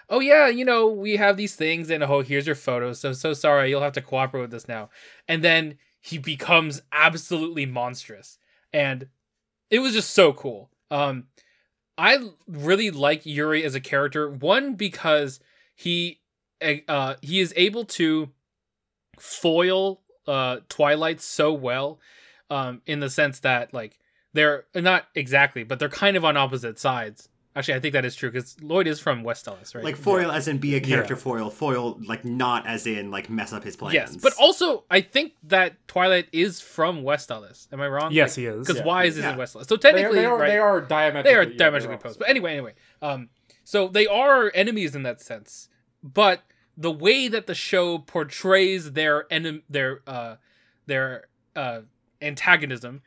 [0.08, 3.00] oh yeah, you know, we have these things and oh, here's your photos.
[3.00, 4.90] So, so sorry, you'll have to cooperate with us now.
[5.28, 8.38] And then he becomes absolutely monstrous.
[8.72, 9.08] And
[9.70, 10.70] it was just so cool.
[10.90, 11.24] Um,
[11.96, 14.28] I really like Yuri as a character.
[14.28, 15.40] One because
[15.74, 16.20] he
[16.88, 18.30] uh he is able to
[19.18, 22.00] foil uh Twilight so well,
[22.50, 23.98] um, in the sense that like
[24.34, 27.28] they're not exactly, but they're kind of on opposite sides.
[27.56, 29.84] Actually, I think that is true because Lloyd is from Westalis, right?
[29.84, 31.50] Like foil as in be a character foil.
[31.50, 33.94] Foil like not as in like mess up his plans.
[33.94, 37.68] Yes, but also I think that Twilight is from Westalis.
[37.72, 38.10] Am I wrong?
[38.10, 38.66] Yes, he is.
[38.66, 38.84] Because Yeah.
[38.84, 39.34] Wise is Yeah.
[39.34, 41.30] in Westalis, so They are, technically, they are, right, they are diametrically.
[41.30, 42.18] they are diametrically opposed.
[42.18, 43.28] But anyway, anyway, um,
[43.62, 45.68] so they are enemies in that sense.
[46.02, 46.42] But
[46.76, 50.36] the way that the show portrays their enem- their uh,
[50.86, 51.82] their uh,
[52.20, 53.02] antagonism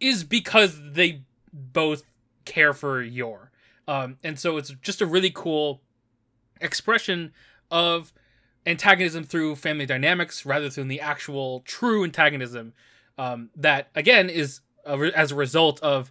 [0.00, 1.22] is because they
[1.52, 2.04] both
[2.44, 3.50] care for Yor.
[3.88, 5.80] Um, and so it's just a really cool
[6.60, 7.32] expression
[7.70, 8.12] of
[8.66, 12.72] antagonism through family dynamics rather than the actual true antagonism
[13.18, 16.10] um, that again is a re- as a result of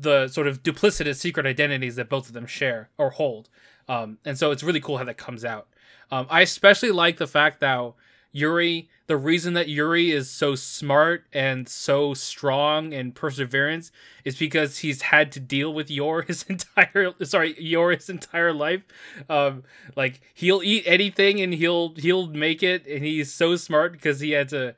[0.00, 3.48] the sort of duplicitous secret identities that both of them share or hold
[3.88, 5.66] um, and so it's really cool how that comes out
[6.10, 7.92] um, i especially like the fact that
[8.36, 13.90] yuri the reason that yuri is so smart and so strong and perseverance
[14.24, 18.82] is because he's had to deal with yor his entire sorry yor his entire life.
[19.30, 19.64] Um
[19.96, 24.32] like he'll eat anything and he'll he'll make it and he's so smart because he
[24.32, 24.74] had to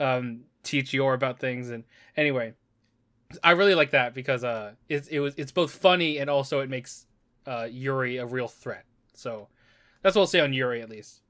[0.00, 1.70] um teach yor about things.
[1.70, 1.84] And
[2.16, 2.54] anyway
[3.42, 6.70] i really like that because uh it, it was it's both funny and also it
[6.70, 7.06] makes
[7.46, 8.84] uh yuri a real threat.
[9.14, 9.48] So
[10.02, 11.22] that's what i'll say on yuri at least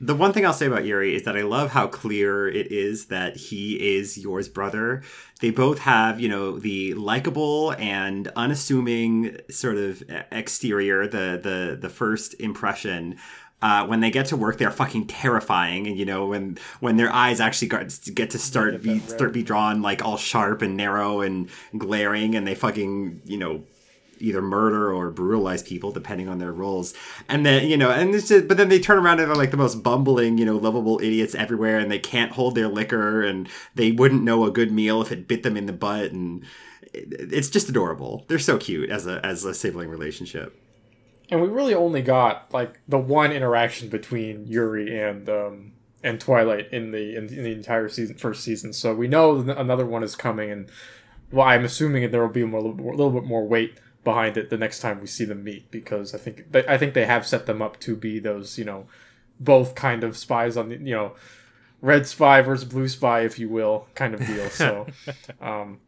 [0.00, 3.06] The one thing I'll say about Yuri is that I love how clear it is
[3.06, 5.02] that he is Yor's brother.
[5.40, 11.88] They both have, you know, the likable and unassuming sort of exterior, the the the
[11.88, 13.16] first impression.
[13.62, 17.10] Uh, when they get to work, they're fucking terrifying, and you know when when their
[17.10, 21.20] eyes actually got, get to start be start be drawn like all sharp and narrow
[21.20, 23.64] and glaring, and they fucking you know
[24.18, 26.94] either murder or brutalize people depending on their roles.
[27.28, 29.56] And then you know and just, but then they turn around and they're like the
[29.56, 33.92] most bumbling you know lovable idiots everywhere and they can't hold their liquor and they
[33.92, 36.44] wouldn't know a good meal if it bit them in the butt and
[36.94, 38.24] it's just adorable.
[38.28, 40.60] They're so cute as a as a sibling relationship.
[41.30, 46.72] And we really only got like the one interaction between Yuri and um, and Twilight
[46.72, 48.72] in the in, in, the entire season first season.
[48.72, 50.70] So we know another one is coming, and
[51.32, 54.50] well, I'm assuming that there will be more, a little bit more weight behind it
[54.50, 57.26] the next time we see them meet because I think they, I think they have
[57.26, 58.86] set them up to be those you know
[59.40, 61.14] both kind of spies on the you know
[61.80, 64.48] red spy versus blue spy if you will kind of deal.
[64.48, 64.86] So,
[65.40, 65.80] um,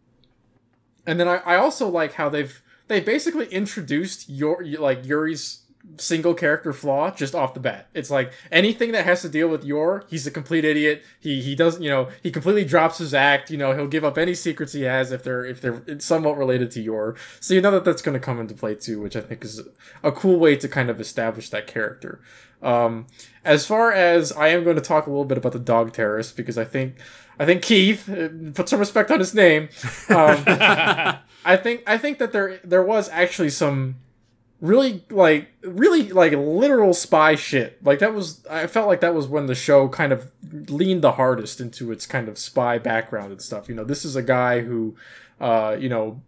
[1.07, 5.63] and then I, I also like how they've they basically introduced your like Yuri's
[5.99, 7.89] single character flaw just off the bat.
[7.95, 11.03] It's like anything that has to deal with Yor, he's a complete idiot.
[11.19, 13.51] He he doesn't, you know, he completely drops his act.
[13.51, 16.71] You know, he'll give up any secrets he has if they're if they're somewhat related
[16.73, 17.17] to Yor.
[17.41, 19.61] So you know that that's going to come into play too, which I think is
[20.03, 22.21] a cool way to kind of establish that character.
[22.63, 23.07] Um,
[23.45, 26.37] as far as I am going to talk a little bit about the dog terrorist
[26.37, 26.97] because I think
[27.39, 29.69] I think Keith uh, put some respect on his name.
[30.09, 30.43] Um,
[31.47, 33.97] I think I think that there there was actually some
[34.61, 37.85] really like really like literal spy shit.
[37.85, 40.31] Like that was I felt like that was when the show kind of
[40.69, 43.69] leaned the hardest into its kind of spy background and stuff.
[43.69, 44.97] You know, this is a guy who
[45.41, 46.21] uh, you know,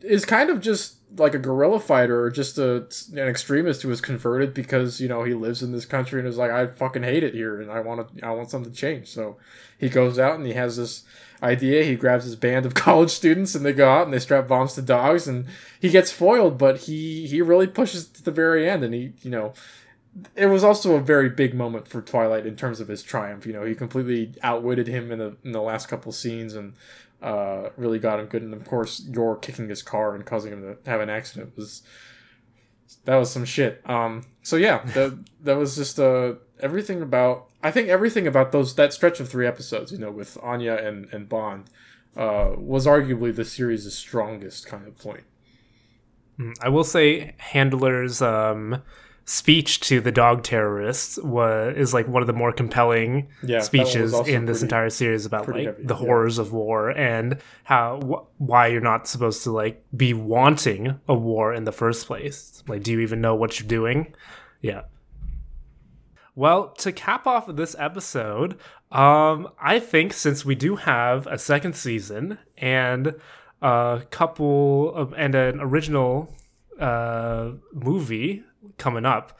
[0.00, 4.00] is kind of just like a guerrilla fighter or just a, an extremist who was
[4.00, 7.24] converted because you know he lives in this country and is like I fucking hate
[7.24, 9.08] it here and I want to I want something to change.
[9.08, 9.36] So
[9.78, 11.04] he goes out and he has this
[11.42, 11.84] idea.
[11.84, 14.74] He grabs his band of college students and they go out and they strap bombs
[14.74, 15.46] to dogs and
[15.80, 19.30] he gets foiled, but he he really pushes to the very end and he you
[19.30, 19.54] know
[20.34, 23.46] it was also a very big moment for Twilight in terms of his triumph.
[23.46, 26.74] You know, he completely outwitted him in the in the last couple scenes and
[27.22, 28.42] uh, really got him good.
[28.42, 31.82] And of course, Yor kicking his car and causing him to have an accident was
[33.04, 33.82] that was some shit.
[33.88, 37.46] Um, so yeah, that that was just uh, everything about.
[37.62, 41.08] I think everything about those that stretch of three episodes, you know, with Anya and
[41.12, 41.70] and Bond,
[42.16, 45.24] uh, was arguably the series' strongest kind of point.
[46.36, 48.82] Hmm, I will say, Handler's um,
[49.28, 54.14] speech to the dog terrorists was is like one of the more compelling yeah, speeches
[54.26, 56.00] in this pretty, entire series about like heavy, the yeah.
[56.00, 61.14] horrors of war and how wh- why you're not supposed to like be wanting a
[61.14, 62.62] war in the first place.
[62.66, 64.14] Like, do you even know what you're doing?
[64.62, 64.84] Yeah.
[66.34, 68.58] Well, to cap off this episode,
[68.90, 73.14] um, I think since we do have a second season and
[73.60, 76.34] a couple of and an original
[76.80, 78.44] uh, movie
[78.76, 79.38] coming up,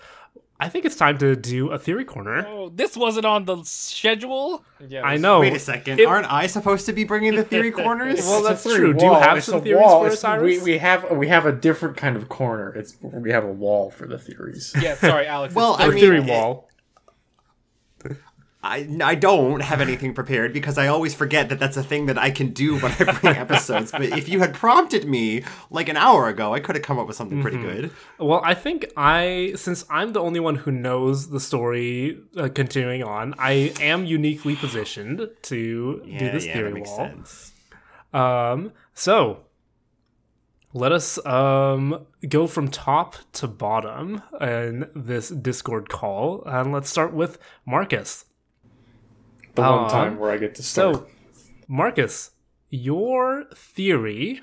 [0.61, 2.45] I think it's time to do a theory corner.
[2.49, 4.65] Oh, this wasn't on the schedule.
[4.85, 5.39] Yeah, I know.
[5.41, 6.01] Wait a second.
[6.01, 8.19] It, Aren't I supposed to be bringing the theory corners?
[8.21, 8.93] well, that's true.
[8.93, 8.99] Wall.
[8.99, 10.05] Do you have it's some theories wall.
[10.05, 12.71] for us, We, we have we have a different kind of corner.
[12.75, 14.75] It's we have a wall for the theories.
[14.81, 15.55] Yeah, sorry, Alex.
[15.55, 16.68] well, I mean, theory wall.
[18.69, 22.19] I, I don't have anything prepared because I always forget that that's a thing that
[22.19, 23.91] I can do when I bring episodes.
[23.91, 27.07] But if you had prompted me like an hour ago, I could have come up
[27.07, 27.81] with something pretty mm-hmm.
[27.81, 27.91] good.
[28.19, 33.03] Well, I think I, since I'm the only one who knows the story uh, continuing
[33.03, 36.97] on, I am uniquely positioned to yeah, do this yeah, theory wall.
[36.97, 37.53] Sense.
[38.13, 39.45] Um, so
[40.75, 47.15] let us um, go from top to bottom in this Discord call, and let's start
[47.15, 48.27] with Marcus
[49.63, 50.97] the one um, time where I get to start.
[50.97, 51.07] So,
[51.67, 52.31] Marcus,
[52.71, 54.41] your theory,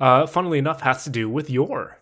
[0.00, 1.98] uh, funnily enough, has to do with Yor.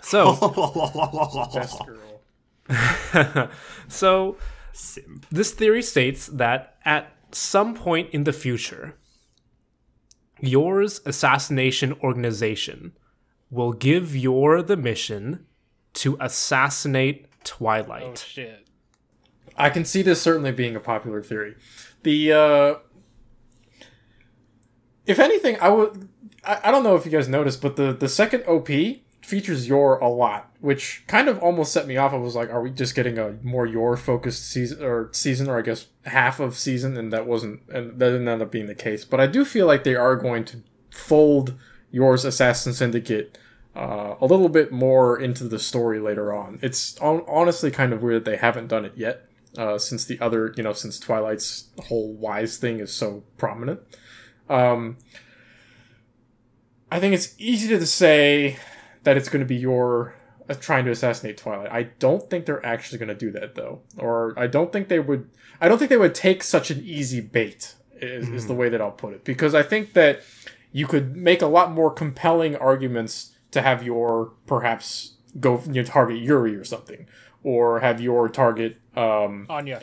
[0.00, 0.32] So,
[1.54, 3.50] best girl.
[3.88, 4.36] so,
[4.72, 5.26] Simp.
[5.30, 8.96] this theory states that at some point in the future,
[10.40, 12.92] Yor's assassination organization
[13.50, 15.46] will give Yor the mission
[15.94, 18.02] to assassinate Twilight.
[18.04, 18.67] Oh shit.
[19.58, 21.56] I can see this certainly being a popular theory.
[22.04, 22.74] The uh,
[25.06, 26.08] if anything, I would.
[26.44, 28.68] I, I don't know if you guys noticed, but the the second OP
[29.22, 32.12] features Yor a lot, which kind of almost set me off.
[32.12, 35.58] I was like, are we just getting a more Yor focused season or season, or
[35.58, 36.96] I guess half of season?
[36.96, 39.04] And that wasn't, and that didn't end up being the case.
[39.04, 41.54] But I do feel like they are going to fold
[41.90, 43.36] Yor's Assassin Syndicate
[43.74, 46.58] uh, a little bit more into the story later on.
[46.62, 50.20] It's on- honestly kind of weird that they haven't done it yet uh, since the
[50.20, 53.80] other, you know, since Twilight's whole wise thing is so prominent.
[54.48, 54.98] Um,
[56.90, 58.58] I think it's easy to say
[59.04, 60.14] that it's going to be Yor
[60.48, 61.70] uh, trying to assassinate Twilight.
[61.70, 64.98] I don't think they're actually going to do that though, or I don't think they
[64.98, 65.28] would.
[65.60, 67.74] I don't think they would take such an easy bait.
[68.00, 68.34] Is, mm.
[68.34, 68.60] is the hmm.
[68.60, 70.22] way that I'll put it because I think that
[70.70, 75.82] you could make a lot more compelling arguments to have Yor perhaps go you know,
[75.82, 77.08] target Yuri or something,
[77.42, 79.82] or have Yor target um Anya.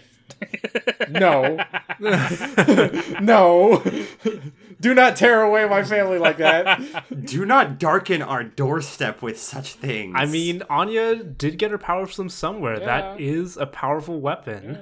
[1.09, 1.57] no
[3.22, 3.84] no
[4.82, 6.82] do not tear away my family like that.
[7.26, 10.13] Do not darken our doorstep with such things.
[10.18, 12.80] I mean, Anya did get her power from somewhere.
[12.80, 13.26] That Yeah.
[13.34, 14.80] is a powerful weapon.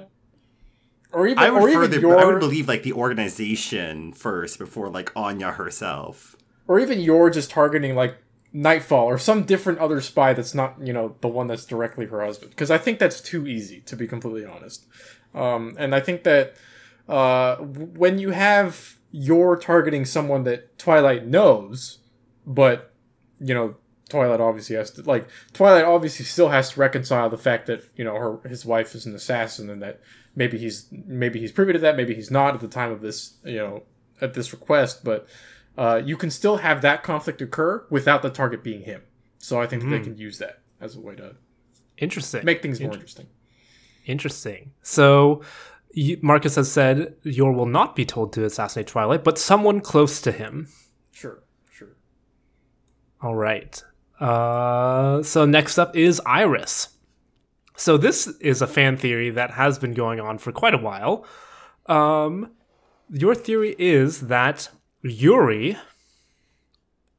[1.12, 4.58] Or even I would or even further, your I would believe like the organization first
[4.58, 6.34] before like Anya herself.
[6.66, 8.16] or even you're just targeting like
[8.56, 12.24] Nightfall or some different other spy that's not you know the one that's directly her
[12.24, 12.50] husband.
[12.50, 14.86] Because I think that's too easy to be completely honest,
[15.34, 16.54] um, and I think that
[17.08, 21.98] uh, when you have Yor targeting someone that Twilight knows,
[22.46, 22.92] but
[23.40, 23.74] you know
[24.08, 28.04] Twilight obviously has to like Twilight obviously still has to reconcile the fact that you
[28.04, 30.00] know her his wife is an assassin and that
[30.36, 33.34] maybe he's maybe he's privy to that maybe he's not at the time of this
[33.44, 33.82] you know
[34.20, 35.26] at this request but
[35.76, 39.02] uh, you can still have that conflict occur without the target being him
[39.38, 41.36] so I think that they can use that as a way to
[41.98, 42.44] Interesting.
[42.44, 43.26] make things more Inter- interesting
[44.06, 44.72] Interesting.
[44.82, 45.40] So,
[46.20, 50.30] Marcus has said Yor will not be told to assassinate Twilight, but someone close to
[50.32, 50.68] him.
[51.10, 51.96] sure sure
[53.22, 53.82] All right.
[54.20, 56.88] Uh, so next up is Iris.
[57.76, 61.24] So this is a fan theory that has been going on for quite a while.
[61.86, 62.50] Um,
[63.10, 64.68] your theory is that
[65.04, 65.76] Yuri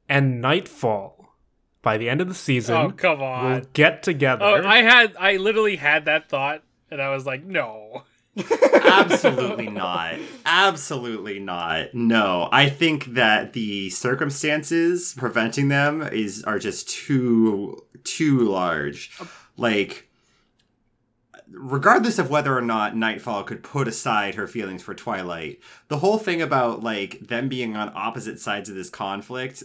[0.09, 1.35] and Nightfall,
[1.81, 3.67] by the end of the season, Oh come will on.
[3.73, 4.43] get together.
[4.43, 8.03] Oh, I had I literally had that thought, and I was like, no.
[8.83, 10.15] Absolutely not.
[10.45, 11.93] Absolutely not.
[11.93, 19.11] No, I think that the circumstances preventing them is are just too too large.
[19.19, 19.25] Uh,
[19.57, 20.09] like
[21.57, 26.17] regardless of whether or not Nightfall could put aside her feelings for Twilight, the whole
[26.17, 29.63] thing about like them being on opposite sides of this conflict,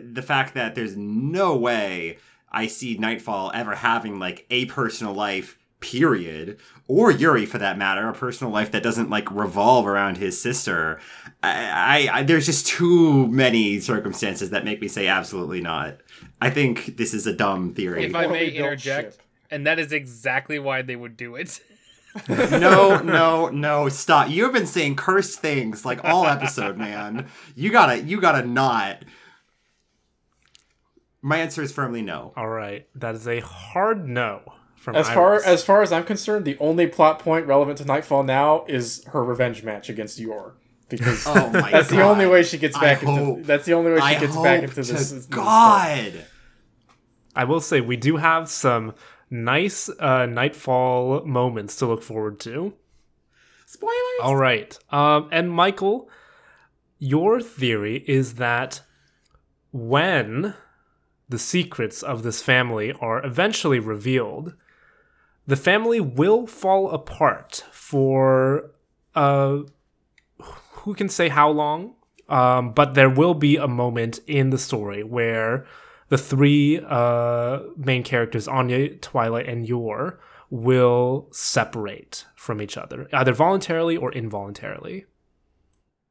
[0.00, 2.18] the fact that there's no way
[2.50, 6.58] I see Nightfall ever having like a personal life period
[6.88, 10.98] or Yuri for that matter a personal life that doesn't like revolve around his sister
[11.42, 15.98] I, I, I there's just too many circumstances that make me say absolutely not
[16.40, 19.22] I think this is a dumb theory If I may interject, ship.
[19.50, 21.60] And that is exactly why they would do it.
[22.28, 24.30] no, no, no, stop.
[24.30, 27.26] You have been saying cursed things like all episode, man.
[27.56, 29.02] You gotta, you gotta not.
[31.22, 32.32] My answer is firmly no.
[32.36, 34.42] All right, that is a hard no
[34.76, 35.46] from as far Iris.
[35.46, 39.24] as far as I'm concerned the only plot point relevant to Nightfall now is her
[39.24, 40.54] revenge match against Yor
[40.90, 43.72] because Oh my that's the only way she gets I back into hope- that's the
[43.72, 46.26] only way she I gets back into to this, this God.
[47.34, 48.94] I will say we do have some
[49.34, 52.72] nice uh, Nightfall moments to look forward to.
[53.66, 54.20] Spoilers.
[54.22, 54.78] All right.
[54.90, 56.08] Um, and Michael,
[56.98, 58.82] your theory is that
[59.72, 60.54] when
[61.28, 64.54] the secrets of this family are eventually revealed,
[65.46, 68.70] the family will fall apart for
[69.14, 69.58] uh,
[70.38, 71.94] who can say how long?
[72.28, 75.66] Um, but there will be a moment in the story where
[76.14, 83.32] the three uh, main characters, Anya, Twilight, and Yor, will separate from each other, either
[83.32, 85.06] voluntarily or involuntarily.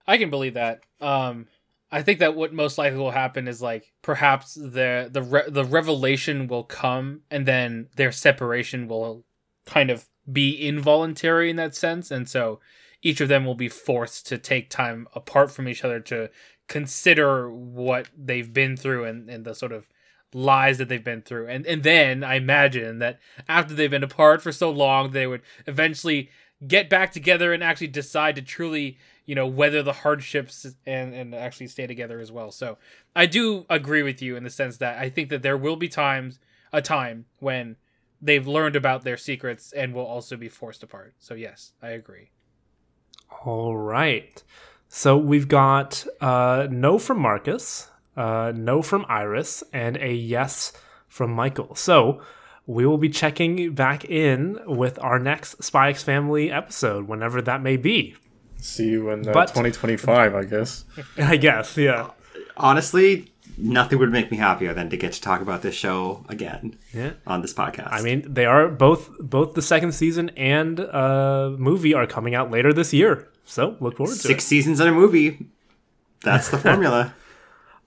[0.05, 0.81] I can believe that.
[0.99, 1.47] Um,
[1.89, 5.63] I think that what most likely will happen is like perhaps the the re- the
[5.63, 9.23] revelation will come, and then their separation will
[9.65, 12.59] kind of be involuntary in that sense, and so
[13.01, 16.29] each of them will be forced to take time apart from each other to
[16.67, 19.87] consider what they've been through and, and the sort of
[20.35, 21.47] lies that they've been through.
[21.47, 25.41] And and then i imagine that after they've been apart for so long they would
[25.67, 26.29] eventually
[26.65, 31.35] get back together and actually decide to truly you know weather the hardships and and
[31.35, 32.51] actually stay together as well.
[32.51, 32.77] So
[33.15, 35.89] i do agree with you in the sense that i think that there will be
[35.89, 36.39] times
[36.71, 37.75] a time when
[38.21, 41.13] they've learned about their secrets and will also be forced apart.
[41.19, 42.31] So yes i agree.
[43.45, 44.41] All right.
[44.87, 50.73] So we've got uh, no from Marcus, uh, no from Iris, and a yes
[51.07, 51.75] from Michael.
[51.75, 52.21] So
[52.65, 57.61] we will be checking back in with our next Spy X Family episode, whenever that
[57.61, 58.15] may be.
[58.57, 60.85] See you in uh, But- 2025, I guess.
[61.17, 62.11] I guess, yeah.
[62.55, 66.77] Honestly, nothing would make me happier than to get to talk about this show again
[66.93, 67.13] Yeah.
[67.27, 67.89] on this podcast.
[67.91, 72.51] I mean, they are both both the second season and uh, movie are coming out
[72.51, 73.27] later this year.
[73.45, 74.21] So look forward to it.
[74.21, 75.45] six seasons and a movie.
[76.23, 77.13] That's the formula.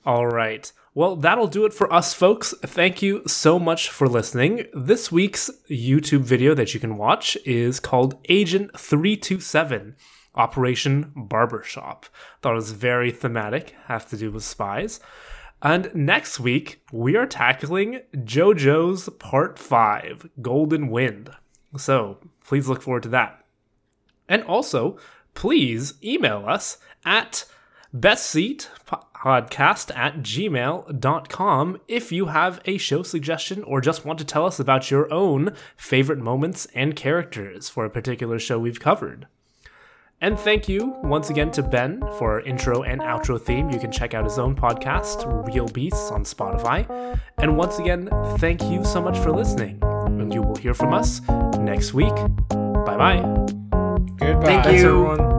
[0.06, 0.70] All right.
[0.94, 2.54] Well, that'll do it for us, folks.
[2.62, 4.66] Thank you so much for listening.
[4.72, 9.96] This week's YouTube video that you can watch is called Agent 327.
[10.36, 12.06] Operation Barbershop.
[12.40, 15.00] Thought it was very thematic, have to do with spies.
[15.60, 21.30] And next week, we are tackling JoJo's Part 5 Golden Wind.
[21.76, 23.44] So please look forward to that.
[24.28, 24.98] And also,
[25.34, 27.44] please email us at
[28.00, 34.60] bestseatpodcast at gmail.com if you have a show suggestion or just want to tell us
[34.60, 39.26] about your own favorite moments and characters for a particular show we've covered.
[40.20, 43.68] And thank you once again to Ben for our intro and outro theme.
[43.68, 47.20] You can check out his own podcast, Real Beasts, on Spotify.
[47.36, 48.08] And once again,
[48.38, 49.78] thank you so much for listening.
[49.82, 51.20] And you will hear from us
[51.58, 52.14] next week.
[52.48, 53.20] Bye bye.
[54.18, 54.46] Goodbye.
[54.46, 55.06] Thank Thanks, you.
[55.06, 55.35] everyone.